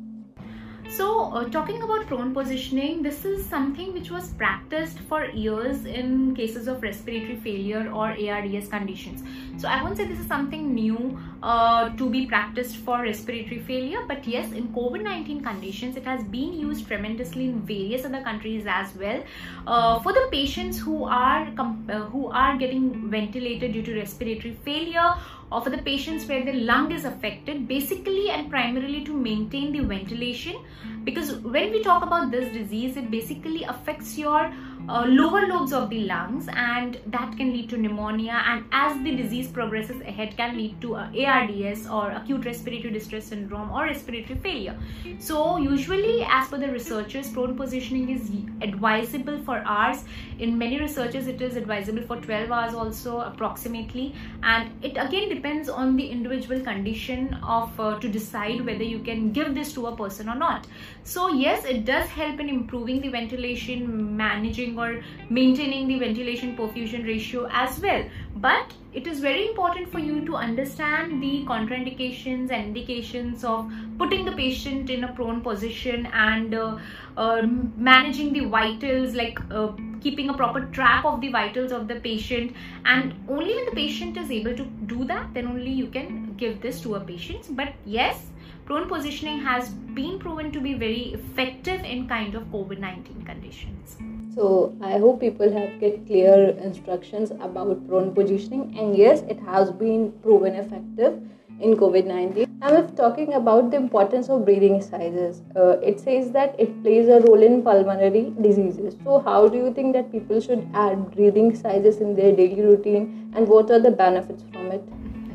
so 0.90 1.32
uh, 1.32 1.48
talking 1.48 1.82
about 1.82 2.06
prone 2.06 2.34
positioning, 2.34 3.02
this 3.02 3.24
is 3.24 3.46
something 3.46 3.92
which 3.92 4.10
was 4.10 4.30
practiced 4.34 4.98
for 5.00 5.26
years 5.26 5.84
in 5.84 6.34
cases 6.34 6.66
of 6.66 6.82
respiratory 6.82 7.36
failure 7.36 7.90
or 7.92 8.08
ARDS 8.10 8.68
conditions. 8.68 9.22
So 9.56 9.68
I 9.68 9.82
won't 9.82 9.96
say 9.96 10.06
this 10.06 10.18
is 10.18 10.26
something 10.26 10.74
new 10.74 11.18
uh, 11.42 11.90
to 11.90 12.10
be 12.10 12.26
practiced 12.26 12.76
for 12.78 13.02
respiratory 13.02 13.60
failure, 13.60 14.00
but 14.08 14.26
yes, 14.26 14.52
in 14.52 14.68
COVID-19 14.68 15.44
conditions, 15.44 15.96
it 15.96 16.04
has 16.04 16.24
been 16.24 16.52
used 16.52 16.86
tremendously 16.86 17.44
in 17.44 17.60
various 17.60 18.04
other 18.04 18.22
countries 18.22 18.64
as 18.66 18.94
well. 18.96 19.22
Uh, 19.66 20.00
for 20.00 20.12
the 20.12 20.28
patients 20.32 20.78
who 20.78 21.04
are 21.04 21.46
uh, 21.58 22.00
who 22.14 22.28
are 22.28 22.56
getting 22.56 23.10
ventilated 23.10 23.72
due 23.72 23.82
to 23.82 23.94
respiratory 23.96 24.54
failure 24.64 25.14
or 25.50 25.60
for 25.62 25.70
the 25.70 25.78
patients 25.78 26.26
where 26.26 26.44
the 26.44 26.52
lung 26.52 26.92
is 26.92 27.04
affected 27.04 27.66
basically 27.66 28.30
and 28.30 28.50
primarily 28.50 29.04
to 29.04 29.12
maintain 29.12 29.72
the 29.72 29.80
ventilation 29.80 30.56
because 31.04 31.36
when 31.36 31.70
we 31.70 31.82
talk 31.82 32.02
about 32.02 32.30
this 32.30 32.52
disease 32.52 32.96
it 32.96 33.10
basically 33.10 33.64
affects 33.64 34.18
your 34.18 34.52
uh, 34.88 35.04
lower 35.06 35.46
lobes 35.46 35.72
of 35.72 35.88
the 35.90 36.00
lungs 36.00 36.48
and 36.52 36.98
that 37.06 37.36
can 37.36 37.52
lead 37.52 37.68
to 37.68 37.76
pneumonia 37.76 38.42
and 38.46 38.64
as 38.72 39.00
the 39.04 39.14
disease 39.14 39.46
progresses 39.48 40.00
ahead 40.02 40.36
can 40.36 40.56
lead 40.56 40.80
to 40.80 40.96
uh, 40.96 41.10
ARDS 41.26 41.86
or 41.86 42.10
acute 42.10 42.44
respiratory 42.44 42.92
distress 42.92 43.26
syndrome 43.26 43.70
or 43.70 43.84
respiratory 43.84 44.38
failure. 44.38 44.76
So 45.18 45.58
usually 45.58 46.24
as 46.28 46.48
per 46.48 46.58
the 46.58 46.68
researchers 46.68 47.30
prone 47.30 47.56
positioning 47.56 48.08
is 48.10 48.30
advisable 48.62 49.38
for 49.42 49.62
hours. 49.64 50.04
In 50.38 50.58
many 50.58 50.80
researchers 50.80 51.26
it 51.26 51.40
is 51.40 51.56
advisable 51.56 52.02
for 52.02 52.16
12 52.16 52.50
hours 52.50 52.74
also 52.74 53.20
approximately 53.20 54.14
and 54.42 54.70
it 54.82 54.96
again 54.96 55.28
depends 55.28 55.68
on 55.68 55.96
the 55.96 56.06
individual 56.06 56.60
condition 56.60 57.34
of 57.42 57.78
uh, 57.78 57.98
to 58.00 58.08
decide 58.08 58.64
whether 58.66 58.84
you 58.84 58.98
can 59.00 59.32
give 59.32 59.54
this 59.54 59.72
to 59.74 59.86
a 59.86 59.96
person 59.96 60.28
or 60.28 60.34
not. 60.34 60.66
So 61.02 61.28
yes 61.28 61.64
it 61.64 61.84
does 61.84 62.08
help 62.08 62.40
in 62.40 62.48
improving 62.48 63.00
the 63.00 63.08
ventilation 63.08 64.16
managing 64.16 64.78
or 64.78 65.02
maintaining 65.28 65.88
the 65.88 65.98
ventilation 65.98 66.56
perfusion 66.56 67.06
ratio 67.06 67.48
as 67.50 67.80
well. 67.80 68.04
But 68.36 68.72
it 68.92 69.06
is 69.06 69.20
very 69.20 69.48
important 69.48 69.90
for 69.90 69.98
you 69.98 70.24
to 70.26 70.36
understand 70.36 71.22
the 71.22 71.44
contraindications 71.46 72.50
and 72.50 72.66
indications 72.66 73.44
of 73.44 73.70
putting 73.98 74.24
the 74.24 74.32
patient 74.32 74.90
in 74.90 75.04
a 75.04 75.12
prone 75.12 75.40
position 75.40 76.06
and 76.06 76.54
uh, 76.54 76.78
uh, 77.16 77.42
managing 77.76 78.32
the 78.32 78.46
vitals 78.46 79.14
like 79.14 79.38
uh, 79.50 79.72
keeping 80.00 80.28
a 80.28 80.34
proper 80.34 80.66
track 80.66 81.04
of 81.04 81.20
the 81.20 81.28
vitals 81.28 81.72
of 81.72 81.88
the 81.88 81.96
patient. 81.96 82.54
And 82.84 83.14
only 83.28 83.54
when 83.54 83.66
the 83.66 83.72
patient 83.72 84.16
is 84.16 84.30
able 84.30 84.56
to 84.56 84.64
do 84.64 85.04
that 85.04 85.32
then 85.34 85.46
only 85.46 85.70
you 85.70 85.86
can 85.86 86.34
give 86.34 86.60
this 86.60 86.80
to 86.82 86.96
a 86.96 87.00
patient. 87.00 87.56
But 87.56 87.74
yes 87.84 88.26
prone 88.70 88.88
positioning 88.88 89.40
has 89.40 89.70
been 89.98 90.16
proven 90.24 90.52
to 90.52 90.60
be 90.60 90.74
very 90.74 91.06
effective 91.14 91.86
in 91.92 92.06
kind 92.10 92.36
of 92.40 92.44
covid-19 92.52 93.26
conditions 93.26 93.96
so 94.34 94.76
I 94.80 94.98
hope 94.98 95.18
people 95.20 95.52
have 95.52 95.80
get 95.80 96.06
clear 96.06 96.50
instructions 96.66 97.32
about 97.32 97.88
prone 97.88 98.14
positioning 98.14 98.78
and 98.78 98.96
yes 98.96 99.22
it 99.34 99.40
has 99.40 99.72
been 99.72 100.12
proven 100.22 100.54
effective 100.54 101.20
in 101.60 101.76
COVID-19. 101.76 102.46
And 102.62 102.76
if 102.76 102.94
talking 102.96 103.34
about 103.34 103.70
the 103.70 103.76
importance 103.76 104.30
of 104.30 104.46
breathing 104.46 104.76
exercises, 104.76 105.42
uh, 105.54 105.76
it 105.80 106.00
says 106.00 106.30
that 106.32 106.58
it 106.58 106.82
plays 106.82 107.08
a 107.08 107.20
role 107.20 107.42
in 107.42 107.62
pulmonary 107.62 108.32
diseases. 108.40 108.96
So 109.04 109.18
how 109.18 109.48
do 109.48 109.58
you 109.58 109.74
think 109.74 109.92
that 109.92 110.10
people 110.10 110.40
should 110.40 110.66
add 110.72 111.10
breathing 111.10 111.50
exercises 111.50 111.98
in 111.98 112.14
their 112.16 112.34
daily 112.34 112.62
routine 112.62 113.30
and 113.36 113.46
what 113.46 113.70
are 113.70 113.80
the 113.80 113.90
benefits 113.90 114.42
from 114.52 114.72
it? 114.72 114.82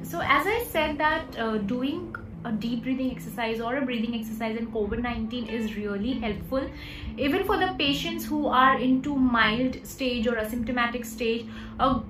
So 0.01 0.19
as 0.19 0.47
I 0.47 0.65
said 0.71 0.97
that 0.97 1.37
uh, 1.37 1.57
doing 1.57 2.15
a 2.45 2.51
deep 2.51 2.83
breathing 2.83 3.11
exercise 3.11 3.59
or 3.59 3.77
a 3.77 3.81
breathing 3.81 4.15
exercise 4.15 4.57
in 4.57 4.67
COVID-19 4.71 5.51
is 5.51 5.75
really 5.75 6.13
helpful. 6.13 6.69
Even 7.17 7.43
for 7.43 7.57
the 7.57 7.73
patients 7.77 8.25
who 8.25 8.47
are 8.47 8.77
into 8.79 9.15
mild 9.15 9.85
stage 9.85 10.27
or 10.27 10.35
asymptomatic 10.35 11.05
stage, 11.05 11.45
a 11.79 12.01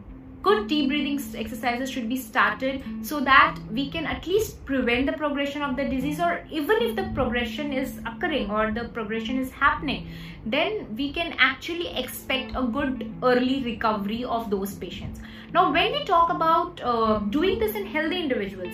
good 0.46 0.68
deep 0.68 0.90
breathing 0.90 1.20
exercises 1.36 1.90
should 1.90 2.08
be 2.08 2.16
started 2.16 2.84
so 3.02 3.20
that 3.20 3.58
we 3.72 3.90
can 3.90 4.06
at 4.06 4.28
least 4.28 4.64
prevent 4.66 5.08
the 5.08 5.14
progression 5.14 5.64
of 5.68 5.76
the 5.76 5.86
disease 5.94 6.20
or 6.20 6.34
even 6.52 6.84
if 6.88 6.96
the 6.96 7.06
progression 7.16 7.74
is 7.74 7.98
occurring 8.12 8.52
or 8.52 8.72
the 8.72 8.84
progression 8.98 9.40
is 9.40 9.52
happening 9.52 10.08
then 10.46 10.86
we 10.96 11.12
can 11.12 11.34
actually 11.40 11.88
expect 12.04 12.52
a 12.56 12.62
good 12.78 13.12
early 13.24 13.64
recovery 13.64 14.24
of 14.24 14.52
those 14.52 14.76
patients 14.76 15.20
now 15.52 15.72
when 15.78 15.92
we 15.94 16.04
talk 16.04 16.30
about 16.30 16.80
uh, 16.84 17.18
doing 17.38 17.58
this 17.58 17.76
in 17.76 17.88
healthy 17.98 18.20
individuals 18.20 18.74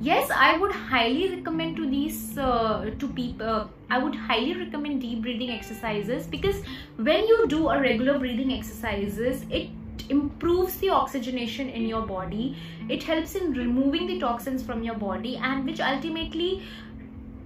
yes 0.00 0.30
i 0.30 0.56
would 0.58 0.72
highly 0.72 1.28
recommend 1.34 1.76
to 1.76 1.88
these 1.88 2.36
uh, 2.38 2.90
to 2.98 3.08
people 3.08 3.46
uh, 3.46 3.66
i 3.90 3.98
would 3.98 4.14
highly 4.14 4.54
recommend 4.54 5.00
deep 5.00 5.22
breathing 5.22 5.50
exercises 5.50 6.26
because 6.26 6.62
when 6.96 7.26
you 7.26 7.46
do 7.48 7.68
a 7.68 7.80
regular 7.80 8.18
breathing 8.18 8.52
exercises 8.52 9.44
it 9.50 9.68
improves 10.08 10.76
the 10.76 10.88
oxygenation 10.88 11.68
in 11.68 11.86
your 11.86 12.02
body. 12.02 12.56
It 12.88 13.02
helps 13.02 13.34
in 13.34 13.52
removing 13.52 14.06
the 14.06 14.18
toxins 14.20 14.62
from 14.62 14.82
your 14.82 14.94
body 14.94 15.36
and 15.36 15.64
which 15.64 15.80
ultimately 15.80 16.62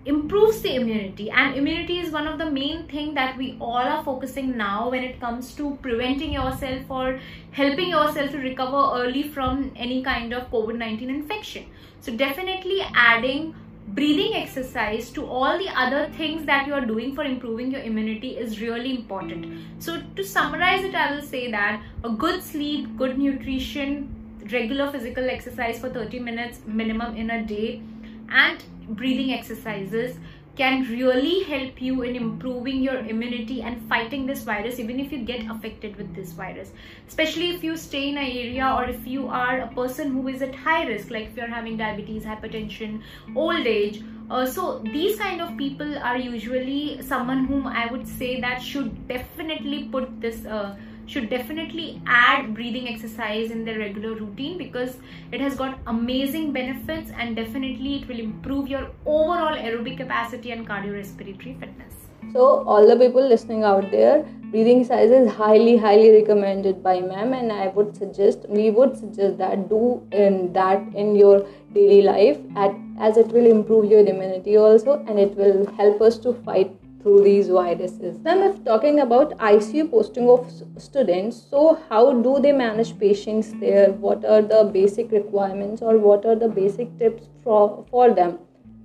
improves 0.07 0.62
the 0.62 0.75
immunity. 0.75 1.30
And 1.30 1.57
immunity 1.57 1.99
is 1.99 2.11
one 2.11 2.26
of 2.26 2.38
the 2.38 2.50
main 2.50 2.87
thing 2.88 3.14
that 3.14 3.37
we 3.37 3.57
all 3.61 3.76
are 3.76 4.02
focusing 4.02 4.57
now 4.57 4.90
when 4.90 5.04
it 5.04 5.21
comes 5.21 5.54
to 5.57 5.78
preventing 5.83 6.33
yourself 6.33 6.90
or 6.90 7.21
helping 7.52 7.90
yourself 7.90 8.30
to 8.30 8.38
recover 8.38 9.00
early 9.00 9.23
from 9.23 9.71
any 9.76 10.02
kind 10.02 10.33
of 10.33 10.50
covid-19 10.50 11.09
infection 11.09 11.66
so 12.00 12.16
definitely 12.16 12.80
adding 12.95 13.54
breathing 13.88 14.35
exercise 14.35 15.11
to 15.11 15.26
all 15.26 15.59
the 15.59 15.69
other 15.76 16.09
things 16.16 16.47
that 16.47 16.66
you 16.66 16.75
are 16.75 16.85
doing 16.87 17.14
for 17.14 17.25
improving 17.25 17.71
your 17.73 17.80
immunity 17.80 18.37
is 18.37 18.61
really 18.61 18.95
important. 18.95 19.47
So 19.83 20.00
to 20.16 20.25
summarize 20.25 20.85
it 20.85 20.95
i 20.95 21.12
will 21.12 21.23
say 21.23 21.50
that 21.50 21.83
a 22.04 22.11
good 22.11 22.42
sleep 22.42 22.97
good 22.97 23.19
nutrition 23.19 24.09
regular 24.52 24.90
physical 24.90 25.28
exercise 25.30 25.78
for 25.78 25.88
30 25.90 26.19
minutes 26.19 26.61
minimum 26.66 27.16
in 27.16 27.30
a 27.30 27.45
day 27.47 27.83
and 28.30 28.62
breathing 28.88 29.33
exercises 29.33 30.16
can 30.61 30.83
really 30.88 31.43
help 31.45 31.81
you 31.81 32.02
in 32.02 32.17
improving 32.17 32.83
your 32.83 32.99
immunity 33.12 33.62
and 33.62 33.83
fighting 33.88 34.26
this 34.26 34.43
virus 34.43 34.79
even 34.79 35.00
if 35.00 35.12
you 35.12 35.21
get 35.31 35.50
affected 35.50 35.97
with 35.97 36.14
this 36.14 36.33
virus. 36.33 36.73
Especially 37.09 37.49
if 37.55 37.64
you 37.64 37.76
stay 37.76 38.09
in 38.11 38.19
an 38.19 38.25
area 38.25 38.71
or 38.76 38.85
if 38.85 39.07
you 39.07 39.29
are 39.29 39.61
a 39.61 39.69
person 39.69 40.12
who 40.12 40.29
is 40.29 40.43
at 40.43 40.55
high 40.55 40.85
risk 40.85 41.11
like 41.11 41.31
if 41.31 41.37
you're 41.37 41.55
having 41.55 41.79
diabetes 41.79 42.25
hypertension 42.25 43.00
old 43.35 43.67
age. 43.67 44.02
Uh, 44.31 44.45
so 44.47 44.79
these 44.93 45.19
kind 45.19 45.40
of 45.40 45.57
people 45.57 45.99
are 45.99 46.17
usually 46.17 47.02
someone 47.02 47.47
whom 47.47 47.67
i 47.67 47.87
would 47.93 48.07
say 48.07 48.40
that 48.40 48.62
should 48.62 48.93
definitely 49.09 49.88
put 49.95 50.21
this 50.21 50.47
uh, 50.47 50.76
should 51.11 51.29
definitely 51.29 52.00
add 52.07 52.55
breathing 52.55 52.88
exercise 52.88 53.50
in 53.50 53.64
their 53.64 53.79
regular 53.79 54.14
routine 54.14 54.57
because 54.59 54.99
it 55.33 55.40
has 55.40 55.57
got 55.57 55.79
amazing 55.87 56.52
benefits 56.52 57.11
and 57.19 57.35
definitely 57.35 57.97
it 57.97 58.09
will 58.09 58.21
improve 58.21 58.69
your 58.69 58.90
overall 59.05 59.57
aerobic 59.57 59.97
capacity 59.97 60.52
and 60.52 60.69
cardiorespiratory 60.69 61.59
fitness. 61.59 61.95
So 62.33 62.62
all 62.64 62.87
the 62.87 62.97
people 62.97 63.26
listening 63.26 63.64
out 63.64 63.90
there, 63.90 64.23
breathing 64.50 64.81
exercise 64.81 65.11
is 65.11 65.33
highly, 65.33 65.76
highly 65.76 66.11
recommended 66.12 66.81
by 66.83 67.00
ma'am, 67.00 67.33
and 67.33 67.50
I 67.50 67.69
would 67.69 67.97
suggest 67.97 68.47
we 68.49 68.71
would 68.71 68.97
suggest 68.97 69.38
that 69.38 69.69
do 69.69 70.07
in 70.12 70.52
that 70.52 70.81
in 70.95 71.17
your 71.17 71.45
daily 71.73 72.02
life, 72.02 72.38
at, 72.57 72.73
as 73.00 73.17
it 73.17 73.29
will 73.29 73.47
improve 73.47 73.90
your 73.90 74.00
immunity 74.00 74.57
also, 74.57 75.05
and 75.09 75.19
it 75.19 75.35
will 75.35 75.67
help 75.75 76.00
us 76.02 76.19
to 76.19 76.35
fight 76.45 76.80
through 77.02 77.23
these 77.23 77.49
viruses. 77.49 78.19
Then, 78.21 78.42
if 78.42 78.64
talking 78.64 79.00
about 79.00 79.37
ICU 79.38 79.90
posting 79.90 80.28
of 80.28 80.50
students, 80.78 81.42
so 81.50 81.78
how 81.88 82.12
do 82.12 82.38
they 82.40 82.52
manage 82.52 82.99
patients 82.99 83.52
there? 83.61 83.92
What 83.92 84.25
are 84.25 84.42
the 84.42 84.64
basic 84.73 85.11
requirements 85.11 85.83
or 85.83 85.99
what 85.99 86.26
are 86.26 86.37
the 86.37 86.49
basic 86.49 86.99
tips 86.99 87.28
for, 87.42 87.85
for 87.90 88.12
them 88.12 88.38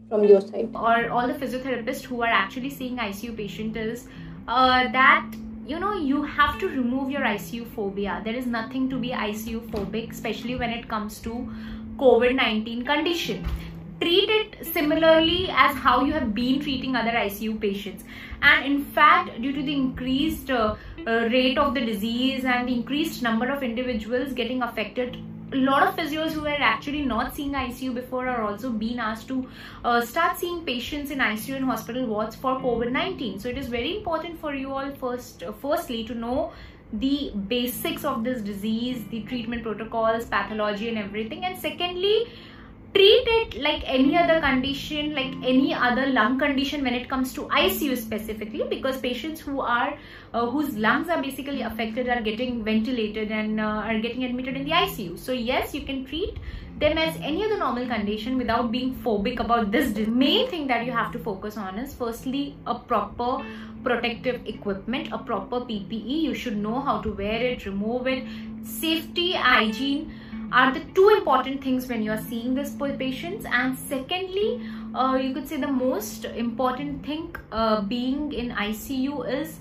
from 0.10 0.24
your 0.24 0.42
side? 0.42 0.70
Or 0.74 1.10
all 1.10 1.28
the 1.28 1.34
physiotherapists 1.34 2.04
who 2.04 2.22
are 2.22 2.36
actually 2.44 2.70
seeing 2.70 2.98
ICU 2.98 3.36
patients 3.36 3.78
is 3.78 4.08
uh, 4.48 4.92
that 4.92 5.32
you 5.68 5.80
know 5.80 5.94
you 5.94 6.22
have 6.24 6.60
to 6.60 6.68
remove 6.68 7.10
your 7.10 7.22
ICU 7.22 7.68
phobia. 7.76 8.22
There 8.24 8.36
is 8.36 8.46
nothing 8.46 8.90
to 8.90 8.98
be 8.98 9.10
ICU 9.10 9.70
phobic, 9.72 10.12
especially 10.12 10.56
when 10.56 10.70
it 10.70 10.88
comes 10.88 11.20
to 11.22 11.50
COVID 11.98 12.36
19 12.36 12.86
condition 12.86 13.46
treat 14.06 14.30
it 14.30 14.66
similarly 14.74 15.50
as 15.50 15.76
how 15.76 16.04
you 16.06 16.14
have 16.14 16.34
been 16.36 16.60
treating 16.62 16.96
other 16.96 17.12
ICU 17.12 17.60
patients. 17.60 18.04
And 18.42 18.64
in 18.64 18.84
fact, 18.86 19.42
due 19.42 19.52
to 19.52 19.64
the 19.64 19.74
increased 19.74 20.52
uh, 20.52 20.76
uh, 21.08 21.12
rate 21.32 21.58
of 21.58 21.74
the 21.74 21.82
disease 21.82 22.46
and 22.46 22.68
the 22.68 22.74
increased 22.74 23.24
number 23.24 23.50
of 23.50 23.64
individuals 23.64 24.34
getting 24.34 24.62
affected, 24.62 25.18
a 25.54 25.58
lot 25.58 25.88
of 25.88 25.96
physios 25.96 26.34
who 26.34 26.42
were 26.42 26.62
actually 26.74 27.02
not 27.02 27.34
seeing 27.36 27.54
ICU 27.54 27.96
before 27.96 28.28
are 28.28 28.44
also 28.44 28.70
being 28.70 29.00
asked 29.00 29.28
to 29.28 29.48
uh, 29.84 30.02
start 30.02 30.38
seeing 30.38 30.64
patients 30.66 31.10
in 31.10 31.18
ICU 31.18 31.56
and 31.56 31.66
hospital 31.66 32.06
wards 32.06 32.36
for 32.36 32.60
COVID-19. 32.60 33.42
So 33.42 33.50
it 33.50 33.58
is 33.58 33.68
very 33.68 33.98
important 33.98 34.40
for 34.40 34.54
you 34.54 34.72
all 34.72 34.92
first, 34.92 35.42
uh, 35.42 35.52
firstly 35.52 36.04
to 36.06 36.14
know 36.14 36.52
the 36.94 37.32
basics 37.48 38.06
of 38.06 38.24
this 38.24 38.42
disease, 38.42 39.04
the 39.10 39.22
treatment 39.24 39.64
protocols, 39.64 40.26
pathology 40.26 40.90
and 40.90 40.98
everything. 40.98 41.44
And 41.44 41.58
secondly, 41.58 42.28
treat 42.96 43.28
it 43.38 43.56
like 43.62 43.82
any 43.86 44.18
other 44.18 44.40
condition 44.40 45.14
like 45.14 45.34
any 45.54 45.74
other 45.74 46.06
lung 46.18 46.38
condition 46.40 46.84
when 46.84 46.94
it 46.94 47.10
comes 47.10 47.34
to 47.34 47.42
ICU 47.62 47.98
specifically 47.98 48.64
because 48.70 48.98
patients 48.98 49.42
who 49.42 49.60
are 49.60 49.98
uh, 50.34 50.46
whose 50.50 50.78
lungs 50.78 51.10
are 51.10 51.22
basically 51.22 51.62
affected 51.62 52.08
are 52.08 52.22
getting 52.22 52.64
ventilated 52.64 53.32
and 53.32 53.60
uh, 53.60 53.90
are 53.90 54.00
getting 54.00 54.24
admitted 54.24 54.56
in 54.56 54.64
the 54.64 54.72
ICU 54.72 55.20
so 55.20 55.34
yes 55.34 55.74
you 55.74 55.82
can 55.82 56.06
treat 56.06 56.38
them 56.80 56.98
as 56.98 57.16
any 57.18 57.44
other 57.44 57.58
normal 57.58 57.86
condition 57.86 58.38
without 58.38 58.72
being 58.72 58.96
phobic 59.04 59.40
about 59.40 59.72
this 59.72 59.92
the 59.92 60.06
main 60.06 60.50
thing 60.50 60.68
that 60.68 60.86
you 60.86 60.92
have 60.92 61.12
to 61.12 61.20
focus 61.20 61.58
on 61.58 61.78
is 61.78 61.94
firstly 61.94 62.56
a 62.66 62.76
proper 62.76 63.32
protective 63.84 64.42
equipment 64.46 65.10
a 65.12 65.18
proper 65.18 65.62
PPE 65.62 66.22
you 66.28 66.34
should 66.34 66.58
know 66.58 66.80
how 66.82 67.00
to 67.02 67.12
wear 67.12 67.42
it 67.54 67.66
remove 67.66 68.08
it. 68.08 68.24
Safety 68.64 69.32
hygiene 69.34 70.12
are 70.52 70.74
the 70.74 70.82
two 70.94 71.10
important 71.10 71.64
things 71.64 71.88
when 71.88 72.02
you 72.02 72.12
are 72.12 72.22
seeing 72.30 72.54
this 72.54 72.76
patients 72.98 73.46
and 73.52 73.78
secondly 73.78 74.62
uh, 74.94 75.16
you 75.16 75.34
could 75.34 75.48
say 75.48 75.58
the 75.58 75.68
most 75.68 76.26
important 76.26 77.06
thing 77.06 77.36
uh, 77.52 77.82
being 77.82 78.32
in 78.34 78.52
ICU 78.52 79.28
is 79.42 79.60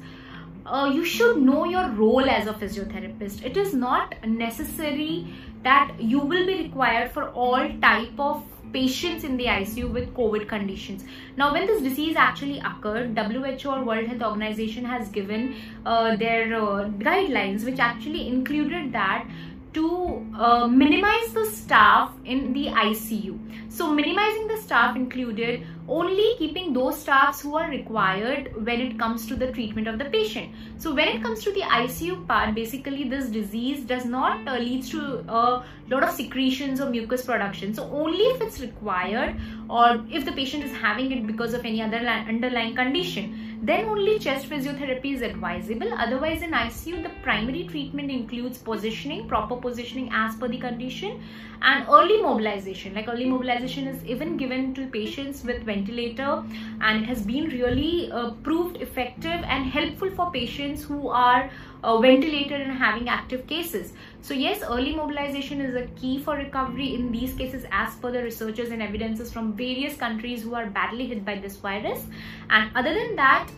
uh, 0.67 0.91
you 0.93 1.05
should 1.05 1.43
know 1.43 1.65
your 1.65 1.89
role 1.91 2.29
as 2.29 2.47
a 2.47 2.53
physiotherapist 2.53 3.45
it 3.45 3.57
is 3.57 3.75
not 3.75 4.15
necessary 4.27 5.27
that 5.63 5.93
you 5.99 6.19
will 6.19 6.47
be 6.47 6.63
required 6.63 7.11
for 7.13 7.29
all 7.31 7.69
type 7.81 8.19
of 8.19 8.45
patients 8.75 9.25
in 9.25 9.37
the 9.37 9.47
ICU 9.47 9.91
with 9.93 10.13
COVID 10.15 10.49
conditions. 10.49 11.05
Now, 11.37 11.53
when 11.53 11.67
this 11.67 11.81
disease 11.81 12.17
actually 12.17 12.59
occurred, 12.59 13.17
WHO 13.17 13.71
or 13.71 13.85
World 13.85 14.09
Health 14.09 14.23
Organization 14.23 14.85
has 14.85 15.09
given 15.09 15.55
uh, 15.87 16.17
their 16.17 16.55
uh, 16.55 16.89
guidelines, 17.09 17.65
which 17.65 17.79
actually 17.79 18.27
included 18.27 18.93
that 18.93 19.27
to 19.75 20.25
uh, 20.39 20.67
minimize 20.67 21.33
the 21.33 21.47
staff 21.47 22.13
in 22.25 22.53
the 22.53 22.67
ICU. 22.67 23.39
So 23.69 23.93
minimizing 23.93 24.47
the 24.47 24.57
staff 24.57 24.95
included 24.95 25.67
only 25.89 26.37
keeping 26.39 26.73
those 26.73 27.01
staffs 27.01 27.41
who 27.41 27.57
are 27.57 27.69
required 27.69 28.65
when 28.65 28.81
it 28.81 28.99
comes 28.99 29.27
to 29.27 29.35
the 29.35 29.51
treatment 29.51 29.89
of 29.89 29.99
the 29.99 30.05
patient. 30.05 30.53
So 30.79 30.95
when 30.95 31.09
it 31.09 31.23
comes 31.23 31.43
to 31.43 31.53
the 31.53 31.63
ICU 31.63 32.27
part, 32.29 32.55
basically 32.55 33.09
this 33.09 33.27
disease 33.27 33.83
does 33.83 34.05
not 34.05 34.47
uh, 34.47 34.59
leads 34.59 34.91
to 34.91 35.25
a 35.29 35.65
lot 35.91 36.05
of 36.05 36.11
secretions 36.11 36.81
or 36.81 36.89
mucus 36.89 37.25
production. 37.25 37.75
So 37.75 37.91
only 37.91 38.25
if 38.25 38.41
it's 38.41 38.61
required 38.61 39.41
or 39.69 40.05
if 40.09 40.25
the 40.25 40.33
patient 40.33 40.65
is 40.65 40.73
having 40.73 41.11
it 41.11 41.27
because 41.27 41.53
of 41.53 41.65
any 41.65 41.83
other 41.83 41.99
underlying 41.99 42.77
condition 42.77 43.44
then 43.67 43.87
only 43.87 44.19
chest 44.19 44.49
physiotherapy 44.49 45.15
is 45.15 45.23
advisable. 45.23 45.93
Otherwise, 45.95 46.43
in 46.43 46.51
ICU, 46.51 47.03
the 47.03 47.11
primary 47.23 47.65
treatment 47.65 48.11
includes 48.11 48.59
positioning, 48.59 49.27
proper 49.29 49.57
positioning 49.57 50.11
as 50.13 50.37
per 50.37 50.49
the 50.49 50.59
condition, 50.59 51.23
and 51.63 51.87
early 51.89 52.21
mobilization. 52.21 52.95
Like 52.95 53.09
early 53.09 53.25
mobilization 53.25 53.87
is 53.87 54.05
even 54.05 54.37
given 54.37 54.75
to 54.75 54.87
patients 54.89 55.45
with 55.45 55.63
ventilator, 55.63 56.43
and 56.81 57.03
it 57.03 57.07
has 57.07 57.23
been 57.23 57.45
really 57.45 58.11
uh, 58.13 58.33
proved 58.43 58.83
effective 58.83 59.41
and 59.45 59.65
helpful 59.65 60.11
for 60.11 60.31
patients 60.31 60.85
who 60.85 61.09
are 61.09 61.51
uh, 61.85 61.99
ventilated 61.99 62.61
and 62.61 62.73
having 62.73 63.09
active 63.09 63.47
cases. 63.47 63.93
So 64.23 64.35
yes, 64.35 64.63
early 64.63 64.95
mobilization 64.95 65.61
is 65.61 65.75
a 65.75 65.87
key 66.01 66.19
for 66.19 66.37
recovery 66.37 66.95
in 66.95 67.13
these 67.13 67.35
cases 67.35 67.67
as 67.71 67.95
per 67.97 68.11
the 68.11 68.23
researchers 68.23 68.71
and 68.71 68.83
evidences 68.83 69.33
from 69.33 69.53
various 69.53 69.97
countries 69.97 70.43
who 70.43 70.55
are 70.55 70.67
badly 70.67 71.07
hit 71.07 71.25
by 71.25 71.37
this 71.39 71.57
virus. 71.57 72.07
And 72.49 72.71
other 72.75 72.95
than 72.95 73.17
that, 73.17 73.51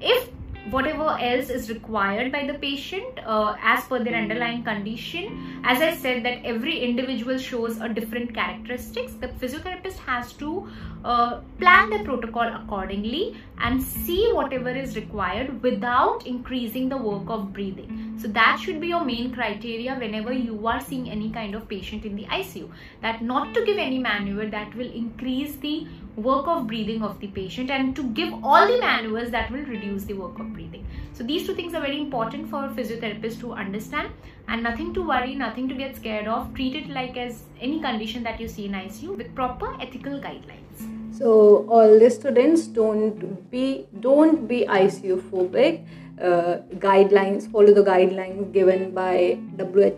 if 0.00 0.28
whatever 0.70 1.16
else 1.20 1.50
is 1.50 1.68
required 1.68 2.30
by 2.30 2.46
the 2.46 2.54
patient 2.54 3.18
uh, 3.26 3.56
as 3.62 3.84
per 3.84 4.02
their 4.02 4.14
underlying 4.14 4.62
condition. 4.62 5.60
As 5.64 5.82
i 5.82 5.94
said 5.94 6.24
that 6.24 6.44
every 6.44 6.78
individual 6.78 7.38
shows 7.38 7.80
a 7.80 7.88
different 7.88 8.34
characteristics. 8.34 9.14
The 9.14 9.28
physiotherapist 9.28 9.98
has 9.98 10.32
to 10.34 10.68
uh, 11.04 11.40
plan 11.58 11.90
the 11.90 12.04
protocol 12.04 12.54
accordingly 12.54 13.36
and 13.58 13.82
see 13.82 14.30
whatever 14.32 14.70
is 14.70 14.94
required 14.96 15.62
without 15.62 16.26
increasing 16.26 16.88
the 16.88 16.96
work 16.96 17.28
of 17.28 17.52
breathing. 17.52 18.16
So 18.20 18.28
that 18.28 18.60
should 18.62 18.80
be 18.80 18.88
your 18.88 19.04
main 19.04 19.34
criteria 19.34 19.96
whenever 19.96 20.32
you 20.32 20.66
are 20.66 20.80
seeing 20.80 21.10
any 21.10 21.30
kind 21.30 21.54
of 21.54 21.68
patient 21.68 22.04
in 22.04 22.14
the 22.14 22.24
icu 22.24 22.70
that 23.00 23.22
not 23.22 23.52
to 23.54 23.64
give 23.64 23.78
any 23.78 23.98
maneuver 23.98 24.46
that 24.46 24.74
will 24.76 24.92
increase 24.92 25.56
the 25.56 25.86
work 26.16 26.46
of 26.46 26.66
breathing 26.66 27.02
of 27.02 27.18
the 27.20 27.26
patient 27.28 27.70
and 27.70 27.96
to 27.96 28.02
give 28.20 28.32
all 28.44 28.66
the 28.66 28.78
maneuvers 28.78 29.30
that 29.30 29.50
will 29.50 29.64
reduce 29.64 30.04
the 30.04 30.14
work 30.14 30.38
of 30.38 30.51
breathing. 30.52 30.86
So 31.12 31.24
these 31.24 31.46
two 31.46 31.54
things 31.54 31.74
are 31.74 31.80
very 31.80 32.00
important 32.00 32.48
for 32.48 32.68
physiotherapists 32.68 33.40
to 33.40 33.52
understand 33.52 34.12
and 34.48 34.62
nothing 34.62 34.92
to 34.94 35.06
worry 35.06 35.34
nothing 35.34 35.68
to 35.68 35.74
get 35.74 35.96
scared 35.96 36.28
of. 36.28 36.52
Treat 36.54 36.74
it 36.74 36.88
like 36.88 37.16
as 37.16 37.42
any 37.60 37.80
condition 37.80 38.22
that 38.24 38.40
you 38.40 38.48
see 38.48 38.66
in 38.66 38.72
icu 38.72 39.16
with 39.16 39.34
proper 39.34 39.74
ethical 39.80 40.20
guidelines. 40.20 40.86
So 41.16 41.66
all 41.68 41.98
the 41.98 42.10
students 42.10 42.66
don't 42.66 43.50
be 43.50 43.86
don't 44.00 44.46
be 44.46 44.64
icu 44.66 45.20
phobic. 45.30 45.84
Uh, 46.20 46.58
guidelines 46.78 47.50
follow 47.50 47.72
the 47.72 47.82
guidelines 47.82 48.52
given 48.52 48.92
by 48.94 49.38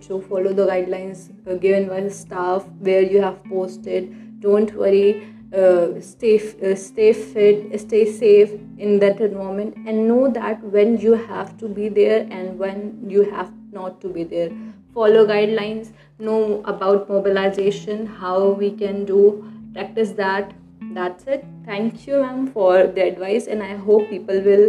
who 0.09 0.23
follow 0.23 0.53
the 0.53 0.67
guidelines 0.67 1.31
uh, 1.49 1.55
given 1.55 1.89
by 1.89 2.01
the 2.01 2.11
staff 2.11 2.65
where 2.79 3.03
you 3.03 3.21
have 3.21 3.43
posted. 3.45 4.41
Don't 4.41 4.75
worry 4.75 5.34
uh, 5.55 6.01
stay 6.01 6.37
uh, 6.39 6.75
stay 6.75 7.13
fit 7.13 7.81
stay 7.81 8.05
safe 8.05 8.53
in 8.79 8.99
that 8.99 9.21
environment 9.21 9.77
and 9.87 10.09
know 10.09 10.29
that 10.29 10.63
when 10.65 10.97
you 10.99 11.13
have 11.13 11.57
to 11.59 11.69
be 11.69 11.89
there 11.89 12.27
and 12.31 12.59
when 12.59 12.81
you 13.09 13.23
have 13.31 13.53
not 13.73 14.01
to 14.01 14.09
be 14.09 14.25
there. 14.25 14.51
Follow 14.95 15.27
guidelines 15.27 15.93
know 16.19 16.63
about 16.65 17.09
mobilization 17.09 18.07
how 18.07 18.51
we 18.51 18.71
can 18.71 19.05
do 19.05 19.23
practice 19.75 20.13
that. 20.13 20.53
That's 20.93 21.25
it. 21.25 21.45
Thank 21.67 22.07
you 22.07 22.21
ma'am 22.23 22.47
for 22.47 22.87
the 22.87 23.03
advice 23.03 23.47
and 23.47 23.63
i 23.63 23.75
hope 23.87 24.09
people 24.11 24.41
will 24.49 24.67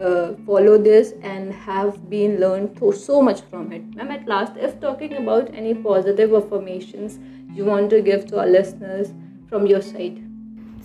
uh, 0.00 0.34
follow 0.46 0.76
this 0.78 1.12
and 1.22 1.52
have 1.52 2.10
been 2.10 2.38
learned 2.40 2.78
so, 2.78 2.90
so 2.90 3.22
much 3.22 3.40
from 3.50 3.72
it. 3.72 3.84
Ma'am 3.94 4.10
at 4.10 4.26
last 4.26 4.56
if 4.56 4.78
talking 4.80 5.16
about 5.16 5.54
any 5.54 5.74
positive 5.74 6.32
affirmations 6.34 7.18
you 7.54 7.64
want 7.64 7.90
to 7.90 8.00
give 8.02 8.26
to 8.26 8.40
our 8.40 8.46
listeners 8.46 9.12
from 9.48 9.66
your 9.66 9.82
side 9.82 10.25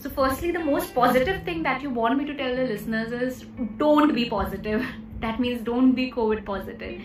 so 0.02 0.10
firstly, 0.10 0.50
the 0.50 0.60
most 0.60 0.96
positive 0.96 1.44
thing 1.44 1.62
that 1.62 1.84
you 1.84 1.92
want 1.92 2.18
me 2.18 2.26
to 2.26 2.34
tell 2.36 2.56
the 2.56 2.64
listeners 2.64 3.12
is 3.12 3.46
don't 3.78 4.16
be 4.16 4.30
positive. 4.30 4.84
That 5.22 5.40
means 5.40 5.62
don't 5.62 5.92
be 5.92 6.12
COVID 6.12 6.44
positive. 6.46 7.00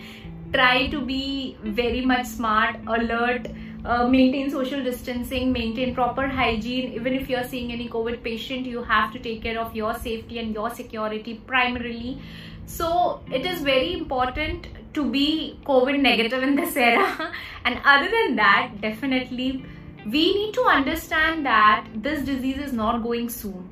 Try 0.50 0.86
to 0.86 1.02
be 1.02 1.58
very 1.62 2.00
much 2.00 2.24
smart, 2.24 2.76
alert, 2.86 3.48
uh, 3.84 4.08
maintain 4.08 4.50
social 4.50 4.82
distancing, 4.82 5.52
maintain 5.52 5.94
proper 5.94 6.26
hygiene. 6.26 6.94
Even 6.94 7.12
if 7.12 7.28
you're 7.28 7.44
seeing 7.44 7.72
any 7.72 7.90
COVID 7.90 8.22
patient, 8.22 8.64
you 8.64 8.82
have 8.82 9.12
to 9.12 9.18
take 9.18 9.42
care 9.42 9.60
of 9.60 9.76
your 9.76 9.92
safety 9.98 10.38
and 10.38 10.54
your 10.54 10.70
security 10.70 11.34
primarily. 11.46 12.22
So 12.64 13.20
it 13.30 13.44
is 13.44 13.60
very 13.60 13.92
important 13.92 14.68
to 14.94 15.04
be 15.04 15.60
COVID 15.66 16.00
negative 16.00 16.42
in 16.42 16.56
this 16.56 16.74
era. 16.74 17.32
and 17.66 17.78
other 17.84 18.10
than 18.10 18.36
that, 18.36 18.80
definitely 18.80 19.62
we 20.10 20.34
need 20.34 20.54
to 20.54 20.62
understand 20.62 21.44
that 21.46 21.86
this 21.94 22.24
disease 22.24 22.58
is 22.58 22.72
not 22.72 23.02
going 23.02 23.28
soon. 23.28 23.68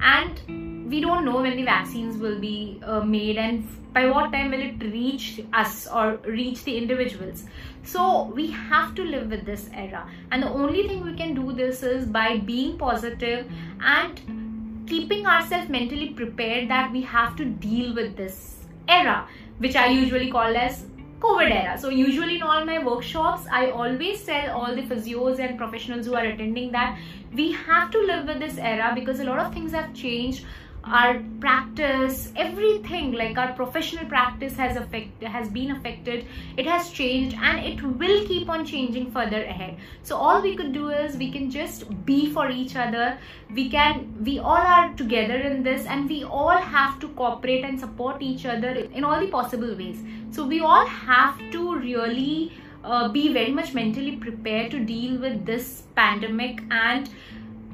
And 0.00 0.90
we 0.90 1.00
don't 1.00 1.24
know 1.24 1.40
when 1.40 1.56
the 1.56 1.64
vaccines 1.64 2.16
will 2.16 2.38
be 2.38 2.80
uh, 2.84 3.00
made 3.00 3.36
and 3.36 3.66
by 3.92 4.06
what 4.06 4.32
time 4.32 4.50
will 4.50 4.60
it 4.60 4.82
reach 4.82 5.40
us 5.52 5.86
or 5.86 6.18
reach 6.24 6.64
the 6.64 6.76
individuals. 6.76 7.44
So 7.84 8.24
we 8.34 8.50
have 8.50 8.94
to 8.94 9.04
live 9.04 9.28
with 9.30 9.44
this 9.44 9.68
era. 9.72 10.08
And 10.30 10.42
the 10.42 10.48
only 10.48 10.86
thing 10.88 11.04
we 11.04 11.14
can 11.14 11.34
do 11.34 11.52
this 11.52 11.82
is 11.82 12.06
by 12.06 12.38
being 12.38 12.78
positive 12.78 13.50
and 13.80 14.86
keeping 14.88 15.26
ourselves 15.26 15.68
mentally 15.68 16.10
prepared 16.10 16.68
that 16.70 16.92
we 16.92 17.02
have 17.02 17.36
to 17.36 17.44
deal 17.44 17.94
with 17.94 18.16
this 18.16 18.56
era 18.88 19.28
which 19.58 19.76
i 19.76 19.86
usually 19.86 20.30
call 20.30 20.56
as 20.56 20.84
COVID 21.22 21.50
era. 21.50 21.78
So 21.78 21.88
usually 21.88 22.36
in 22.36 22.42
all 22.42 22.64
my 22.64 22.78
workshops, 22.84 23.46
I 23.50 23.70
always 23.70 24.24
tell 24.24 24.50
all 24.56 24.74
the 24.74 24.82
physios 24.82 25.38
and 25.38 25.56
professionals 25.56 26.06
who 26.06 26.14
are 26.14 26.24
attending 26.24 26.72
that 26.72 26.98
we 27.32 27.52
have 27.52 27.90
to 27.92 27.98
live 27.98 28.26
with 28.26 28.40
this 28.40 28.58
era 28.58 28.92
because 28.94 29.20
a 29.20 29.24
lot 29.24 29.38
of 29.38 29.54
things 29.54 29.72
have 29.72 29.94
changed 29.94 30.44
our 30.84 31.22
practice 31.40 32.32
everything 32.36 33.12
like 33.12 33.38
our 33.38 33.52
professional 33.52 34.04
practice 34.06 34.56
has 34.56 34.76
affected 34.76 35.28
has 35.28 35.48
been 35.48 35.70
affected 35.70 36.26
it 36.56 36.66
has 36.66 36.90
changed 36.90 37.36
and 37.40 37.64
it 37.64 37.80
will 37.82 38.26
keep 38.26 38.48
on 38.48 38.64
changing 38.66 39.10
further 39.10 39.42
ahead. 39.44 39.76
So 40.02 40.16
all 40.16 40.42
we 40.42 40.56
could 40.56 40.72
do 40.72 40.88
is 40.88 41.16
we 41.16 41.30
can 41.30 41.50
just 41.50 42.04
be 42.04 42.32
for 42.32 42.50
each 42.50 42.74
other. 42.76 43.18
We 43.54 43.70
can 43.70 44.24
we 44.24 44.38
all 44.38 44.66
are 44.74 44.92
together 44.94 45.36
in 45.36 45.62
this 45.62 45.86
and 45.86 46.08
we 46.08 46.24
all 46.24 46.58
have 46.58 46.98
to 47.00 47.08
cooperate 47.10 47.64
and 47.64 47.78
support 47.78 48.20
each 48.20 48.44
other 48.44 48.70
in 48.70 49.04
all 49.04 49.20
the 49.20 49.28
possible 49.28 49.74
ways. 49.76 50.02
So 50.30 50.44
we 50.46 50.60
all 50.60 50.86
have 50.86 51.38
to 51.52 51.76
really 51.76 52.52
uh, 52.84 53.08
be 53.08 53.32
very 53.32 53.52
much 53.52 53.74
mentally 53.74 54.16
prepared 54.16 54.70
to 54.72 54.80
deal 54.80 55.18
with 55.20 55.46
this 55.46 55.84
pandemic 55.94 56.62
and 56.70 57.08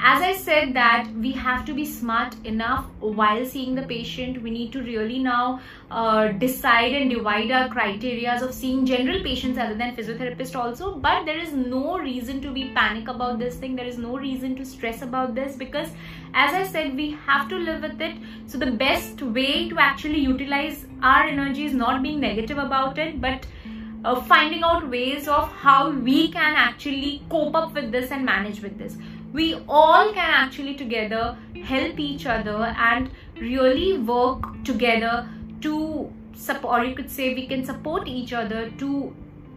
as 0.00 0.22
I 0.22 0.32
said 0.36 0.74
that 0.74 1.08
we 1.16 1.32
have 1.32 1.64
to 1.64 1.74
be 1.74 1.84
smart 1.84 2.34
enough 2.44 2.86
while 3.00 3.44
seeing 3.44 3.74
the 3.74 3.82
patient. 3.82 4.40
We 4.40 4.50
need 4.50 4.72
to 4.72 4.82
really 4.82 5.18
now 5.18 5.60
uh, 5.90 6.28
decide 6.28 6.92
and 6.92 7.10
divide 7.10 7.50
our 7.50 7.68
criteria 7.68 8.38
of 8.40 8.54
seeing 8.54 8.86
general 8.86 9.22
patients 9.22 9.58
other 9.58 9.74
than 9.74 9.96
physiotherapist 9.96 10.54
also. 10.54 10.94
But 10.94 11.26
there 11.26 11.38
is 11.38 11.52
no 11.52 11.98
reason 11.98 12.40
to 12.42 12.52
be 12.52 12.70
panic 12.74 13.08
about 13.08 13.40
this 13.40 13.56
thing. 13.56 13.74
There 13.74 13.86
is 13.86 13.98
no 13.98 14.16
reason 14.16 14.54
to 14.56 14.64
stress 14.64 15.02
about 15.02 15.34
this 15.34 15.56
because 15.56 15.88
as 16.32 16.54
I 16.54 16.64
said, 16.70 16.94
we 16.94 17.18
have 17.26 17.48
to 17.48 17.56
live 17.56 17.82
with 17.82 18.00
it. 18.00 18.16
So 18.46 18.56
the 18.56 18.70
best 18.70 19.20
way 19.20 19.68
to 19.68 19.78
actually 19.80 20.20
utilize 20.20 20.86
our 21.02 21.24
energy 21.24 21.64
is 21.64 21.74
not 21.74 22.02
being 22.04 22.20
negative 22.20 22.58
about 22.58 22.98
it, 22.98 23.20
but 23.20 23.44
uh, 24.04 24.20
finding 24.22 24.62
out 24.62 24.88
ways 24.88 25.26
of 25.26 25.50
how 25.50 25.90
we 25.90 26.30
can 26.30 26.54
actually 26.54 27.22
cope 27.28 27.56
up 27.56 27.74
with 27.74 27.90
this 27.90 28.12
and 28.12 28.24
manage 28.24 28.62
with 28.62 28.78
this 28.78 28.96
we 29.32 29.54
all 29.68 30.12
can 30.12 30.30
actually 30.42 30.74
together 30.74 31.36
help 31.64 31.98
each 31.98 32.26
other 32.26 32.74
and 32.90 33.10
really 33.36 33.98
work 33.98 34.42
together 34.64 35.28
to 35.60 36.10
support 36.34 36.80
or 36.80 36.84
you 36.84 36.94
could 36.94 37.10
say 37.10 37.34
we 37.34 37.46
can 37.46 37.64
support 37.64 38.06
each 38.08 38.32
other 38.32 38.70
to 38.78 39.14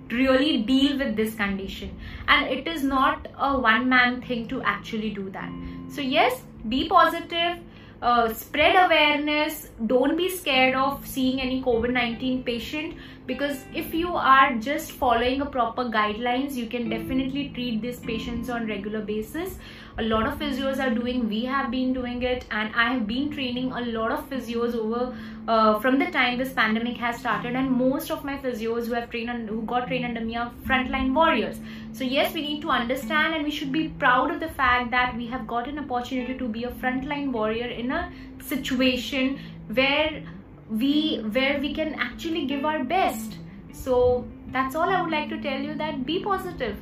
really 0.10 0.57
deal 0.63 0.97
with 0.97 1.15
this 1.15 1.36
condition. 1.36 1.97
And 2.27 2.47
it 2.47 2.67
is 2.67 2.84
not 2.84 3.27
a 3.38 3.57
one 3.57 3.88
man 3.88 4.21
thing 4.21 4.47
to 4.49 4.62
actually 4.62 5.12
do 5.12 5.29
that. 5.29 5.49
So 5.89 6.01
yes 6.01 6.43
be 6.67 6.88
positive 6.88 7.57
uh, 8.02 8.34
spread 8.34 8.76
awareness. 8.76 9.70
Don't 9.86 10.18
be 10.18 10.30
scared 10.30 10.76
of 10.76 11.06
seeing 11.06 11.40
any 11.42 11.62
covid-19 11.62 12.44
patient 12.46 12.96
because 13.28 13.64
if 13.74 13.94
you 13.94 14.16
are 14.16 14.56
just 14.56 14.92
following 14.92 15.42
a 15.42 15.46
proper 15.46 15.84
guidelines 15.86 16.56
you 16.62 16.66
can 16.68 16.90
definitely 16.90 17.50
treat 17.50 17.82
these 17.82 18.00
patients 18.00 18.50
on 18.50 18.68
regular 18.68 19.02
basis 19.02 19.58
a 19.97 20.04
lot 20.04 20.25
of 20.27 20.38
physios 20.39 20.80
are 20.80 20.93
doing 20.93 21.27
we 21.27 21.43
have 21.43 21.69
been 21.71 21.93
doing 21.93 22.21
it 22.23 22.45
and 22.51 22.73
i 22.75 22.91
have 22.91 23.06
been 23.08 23.30
training 23.30 23.71
a 23.71 23.82
lot 23.82 24.12
of 24.12 24.30
physios 24.30 24.75
over 24.75 25.15
uh, 25.47 25.80
from 25.80 25.99
the 25.99 26.06
time 26.12 26.38
this 26.38 26.54
pandemic 26.54 26.97
has 26.97 27.17
started 27.17 27.56
and 27.56 27.71
most 27.71 28.12
of 28.12 28.23
my 28.23 28.38
physios 28.38 28.88
who 28.88 28.93
have 28.93 29.10
trained 29.10 29.49
who 29.49 29.62
got 29.63 29.88
trained 29.88 30.06
under 30.06 30.21
me 30.21 30.36
are 30.36 30.51
frontline 30.65 31.13
warriors. 31.13 31.60
So 31.93 32.04
yes 32.04 32.34
we 32.34 32.41
need 32.41 32.62
to 32.62 32.69
understand 32.69 33.34
and 33.34 33.43
we 33.43 33.51
should 33.51 33.71
be 33.71 33.88
proud 33.89 34.32
of 34.32 34.39
the 34.39 34.49
fact 34.49 34.91
that 34.91 35.15
we 35.15 35.27
have 35.27 35.47
got 35.47 35.67
an 35.67 35.80
opportunity 35.80 36.38
to 36.38 36.47
be 36.47 36.63
a 36.65 36.71
frontline 36.71 37.32
warrior 37.32 37.67
in 37.67 37.91
a 37.91 38.12
situation 38.43 39.39
where 39.67 40.23
we 40.69 41.17
where 41.32 41.60
we 41.60 41.73
can 41.73 41.95
actually 41.95 42.45
give 42.45 42.65
our 42.65 42.84
best. 42.84 43.38
So 43.73 44.27
that's 44.54 44.75
all 44.75 44.89
i 44.89 45.01
would 45.01 45.12
like 45.12 45.30
to 45.30 45.41
tell 45.41 45.62
you 45.67 45.73
that 45.75 46.06
be 46.06 46.21
positive 46.23 46.75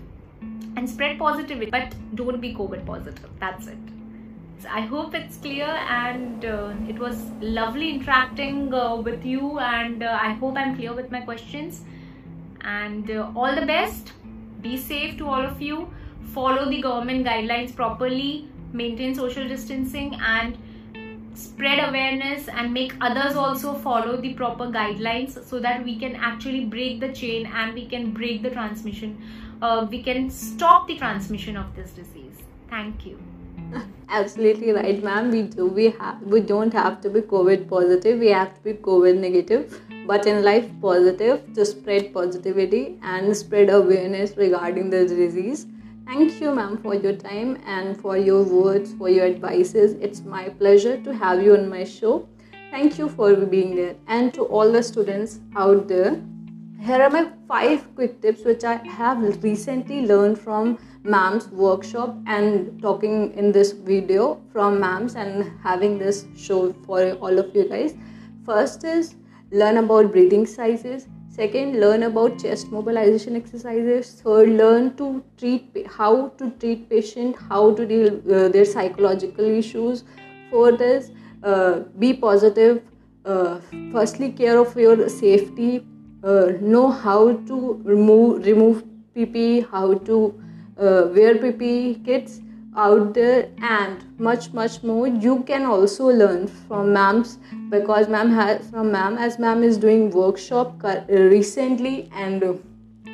and 0.75 0.89
spread 0.89 1.17
positivity 1.19 1.71
but 1.71 1.95
don't 2.15 2.41
be 2.41 2.53
covid 2.53 2.85
positive. 2.85 3.29
That's 3.39 3.67
it. 3.67 3.77
So 4.61 4.67
i 4.77 4.81
hope 4.81 5.15
it's 5.15 5.37
clear 5.37 5.67
and 5.97 6.45
uh, 6.45 6.73
it 6.87 6.99
was 6.99 7.21
lovely 7.41 7.89
interacting 7.91 8.73
uh, 8.73 8.95
with 8.95 9.25
you 9.25 9.57
and 9.59 10.03
uh, 10.03 10.17
i 10.21 10.33
hope 10.33 10.57
i'm 10.57 10.75
clear 10.75 10.93
with 10.93 11.11
my 11.11 11.21
questions. 11.21 11.81
And 12.61 13.09
uh, 13.09 13.31
all 13.35 13.55
the 13.55 13.65
best. 13.65 14.13
Be 14.61 14.75
safe 14.75 15.17
to 15.17 15.27
all 15.27 15.45
of 15.45 15.61
you. 15.61 15.89
Follow 16.33 16.69
the 16.69 16.81
government 16.81 17.25
guidelines 17.25 17.73
properly. 17.73 18.49
Maintain 18.73 19.15
social 19.15 19.47
distancing 19.47 20.15
and 20.21 20.57
spread 21.39 21.79
awareness 21.87 22.49
and 22.49 22.73
make 22.73 22.93
others 22.99 23.35
also 23.35 23.73
follow 23.73 24.17
the 24.17 24.33
proper 24.33 24.65
guidelines 24.65 25.43
so 25.45 25.59
that 25.59 25.83
we 25.83 25.97
can 25.97 26.15
actually 26.15 26.65
break 26.65 26.99
the 26.99 27.11
chain 27.13 27.45
and 27.45 27.73
we 27.73 27.85
can 27.85 28.11
break 28.11 28.43
the 28.43 28.49
transmission 28.49 29.17
uh, 29.61 29.87
we 29.89 30.01
can 30.01 30.29
stop 30.29 30.87
the 30.87 30.97
transmission 30.97 31.57
of 31.57 31.75
this 31.75 31.91
disease 31.91 32.37
thank 32.69 33.05
you 33.05 33.17
absolutely 34.09 34.71
right 34.71 35.03
ma'am 35.03 35.31
we 35.31 35.41
do 35.43 35.65
we 35.65 35.89
have 35.89 36.21
we 36.21 36.39
don't 36.39 36.73
have 36.73 36.99
to 37.01 37.09
be 37.09 37.21
covid 37.21 37.67
positive 37.69 38.19
we 38.19 38.29
have 38.29 38.53
to 38.55 38.61
be 38.61 38.73
covid 38.73 39.19
negative 39.19 39.81
but 40.07 40.25
in 40.25 40.43
life 40.43 40.69
positive 40.81 41.41
to 41.53 41.65
spread 41.65 42.13
positivity 42.13 42.97
and 43.01 43.35
spread 43.35 43.69
awareness 43.69 44.37
regarding 44.37 44.89
the 44.89 45.05
disease 45.05 45.67
Thank 46.09 46.41
you, 46.41 46.51
ma'am, 46.55 46.77
for 46.81 46.95
your 46.95 47.13
time 47.15 47.61
and 47.67 47.95
for 48.01 48.17
your 48.17 48.41
words, 48.41 48.93
for 48.93 49.09
your 49.09 49.27
advices. 49.27 49.91
It's 50.01 50.21
my 50.21 50.49
pleasure 50.49 50.99
to 51.03 51.13
have 51.13 51.43
you 51.43 51.53
on 51.55 51.69
my 51.69 51.83
show. 51.83 52.27
Thank 52.71 52.97
you 52.97 53.09
for 53.09 53.35
being 53.35 53.75
there. 53.75 53.95
And 54.07 54.33
to 54.33 54.41
all 54.45 54.71
the 54.71 54.81
students 54.81 55.39
out 55.55 55.87
there, 55.87 56.19
here 56.81 57.01
are 57.01 57.09
my 57.09 57.29
five 57.47 57.83
quick 57.95 58.21
tips 58.21 58.45
which 58.45 58.63
I 58.63 58.75
have 58.87 59.43
recently 59.43 60.05
learned 60.05 60.39
from 60.39 60.77
mam's 61.03 61.49
workshop 61.49 62.15
and 62.25 62.81
talking 62.81 63.33
in 63.33 63.51
this 63.51 63.73
video 63.73 64.41
from 64.53 64.79
mam's 64.79 65.15
and 65.15 65.51
having 65.61 65.97
this 65.99 66.25
show 66.37 66.71
for 66.85 67.11
all 67.15 67.37
of 67.37 67.53
you 67.53 67.67
guys. 67.67 67.95
First 68.45 68.85
is 68.85 69.15
learn 69.51 69.77
about 69.77 70.13
breathing 70.13 70.45
sizes. 70.45 71.07
Second, 71.27 71.79
learn 71.81 72.03
about 72.03 72.39
chest 72.39 72.71
mobilization 72.71 73.35
exercises. 73.35 74.21
Third, 74.23 74.49
learn 74.49 74.95
to 74.95 75.23
treat 75.37 75.85
how 75.87 76.29
to 76.37 76.49
treat 76.61 76.89
patient, 76.89 77.35
how 77.49 77.73
to 77.75 77.85
deal 77.85 78.07
uh, 78.33 78.47
their 78.47 78.65
psychological 78.65 79.45
issues. 79.45 80.05
Fourth 80.49 80.81
is 80.81 81.11
uh, 81.43 81.79
be 81.99 82.13
positive. 82.13 82.81
Uh, 83.25 83.59
firstly, 83.91 84.31
care 84.31 84.57
of 84.57 84.75
your 84.77 85.07
safety 85.09 85.85
uh, 86.23 86.51
know 86.59 86.89
how 86.91 87.33
to 87.49 87.81
remove 87.83 88.45
remove 88.45 88.83
PP, 89.15 89.69
how 89.69 89.93
to 90.09 90.33
uh, 90.77 91.07
wear 91.15 91.35
PP 91.35 92.03
kits 92.05 92.41
out 92.75 93.13
there 93.13 93.49
and 93.61 94.03
much 94.19 94.51
much 94.53 94.83
more. 94.83 95.07
You 95.07 95.43
can 95.43 95.65
also 95.65 96.07
learn 96.07 96.47
from 96.47 96.93
ma'ams 96.93 97.37
because 97.69 98.07
ma'am 98.07 98.31
has 98.31 98.69
from 98.69 98.91
ma'am 98.91 99.17
as 99.17 99.39
ma'am 99.39 99.63
is 99.63 99.77
doing 99.77 100.09
workshop 100.09 100.83
recently 101.07 102.09
and 102.13 102.43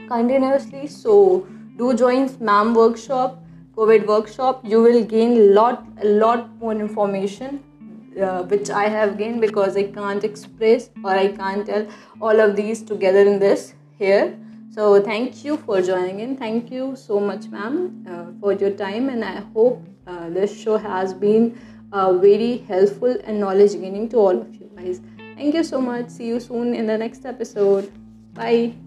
continuously. 0.08 0.88
So 0.88 1.48
do 1.78 1.94
join 1.94 2.30
ma'am 2.40 2.74
workshop 2.74 3.42
covid 3.78 4.06
workshop. 4.08 4.62
You 4.64 4.82
will 4.82 5.04
gain 5.04 5.54
lot 5.54 5.88
a 6.02 6.08
lot 6.08 6.50
more 6.60 6.74
information 6.74 7.64
uh, 8.22 8.44
which 8.44 8.70
I 8.70 8.88
have 8.90 9.18
gained 9.18 9.42
because 9.42 9.76
I 9.78 9.84
can't 9.84 10.24
express 10.24 10.90
or 11.04 11.12
I 11.12 11.28
can't 11.30 11.66
tell 11.66 11.88
all 12.22 12.40
of 12.40 12.56
these 12.56 12.82
together 12.82 13.20
in 13.20 13.40
this 13.40 13.74
here. 13.98 14.38
So 14.72 15.02
thank 15.02 15.46
you 15.46 15.58
for 15.58 15.82
joining 15.82 16.20
in. 16.20 16.36
Thank 16.36 16.72
you 16.72 16.96
so 16.96 17.20
much, 17.20 17.48
ma'am, 17.48 18.06
uh, 18.10 18.26
for 18.42 18.54
your 18.54 18.72
time, 18.72 19.10
and 19.10 19.24
I 19.24 19.40
hope 19.54 19.82
uh, 20.06 20.30
this 20.30 20.58
show 20.62 20.78
has 20.78 21.14
been 21.14 21.58
uh, 21.94 22.14
very 22.14 22.58
helpful 22.58 23.18
and 23.24 23.40
knowledge 23.40 23.74
gaining 23.74 24.10
to 24.10 24.18
all 24.18 24.42
of 24.42 24.56
you 24.56 24.70
guys. 24.76 25.02
Thank 25.36 25.56
you 25.56 25.64
so 25.64 25.80
much. 25.80 26.10
See 26.10 26.28
you 26.28 26.40
soon 26.40 26.74
in 26.74 26.88
the 26.88 26.98
next 26.98 27.26
episode. 27.26 27.92
Bye. 28.34 28.85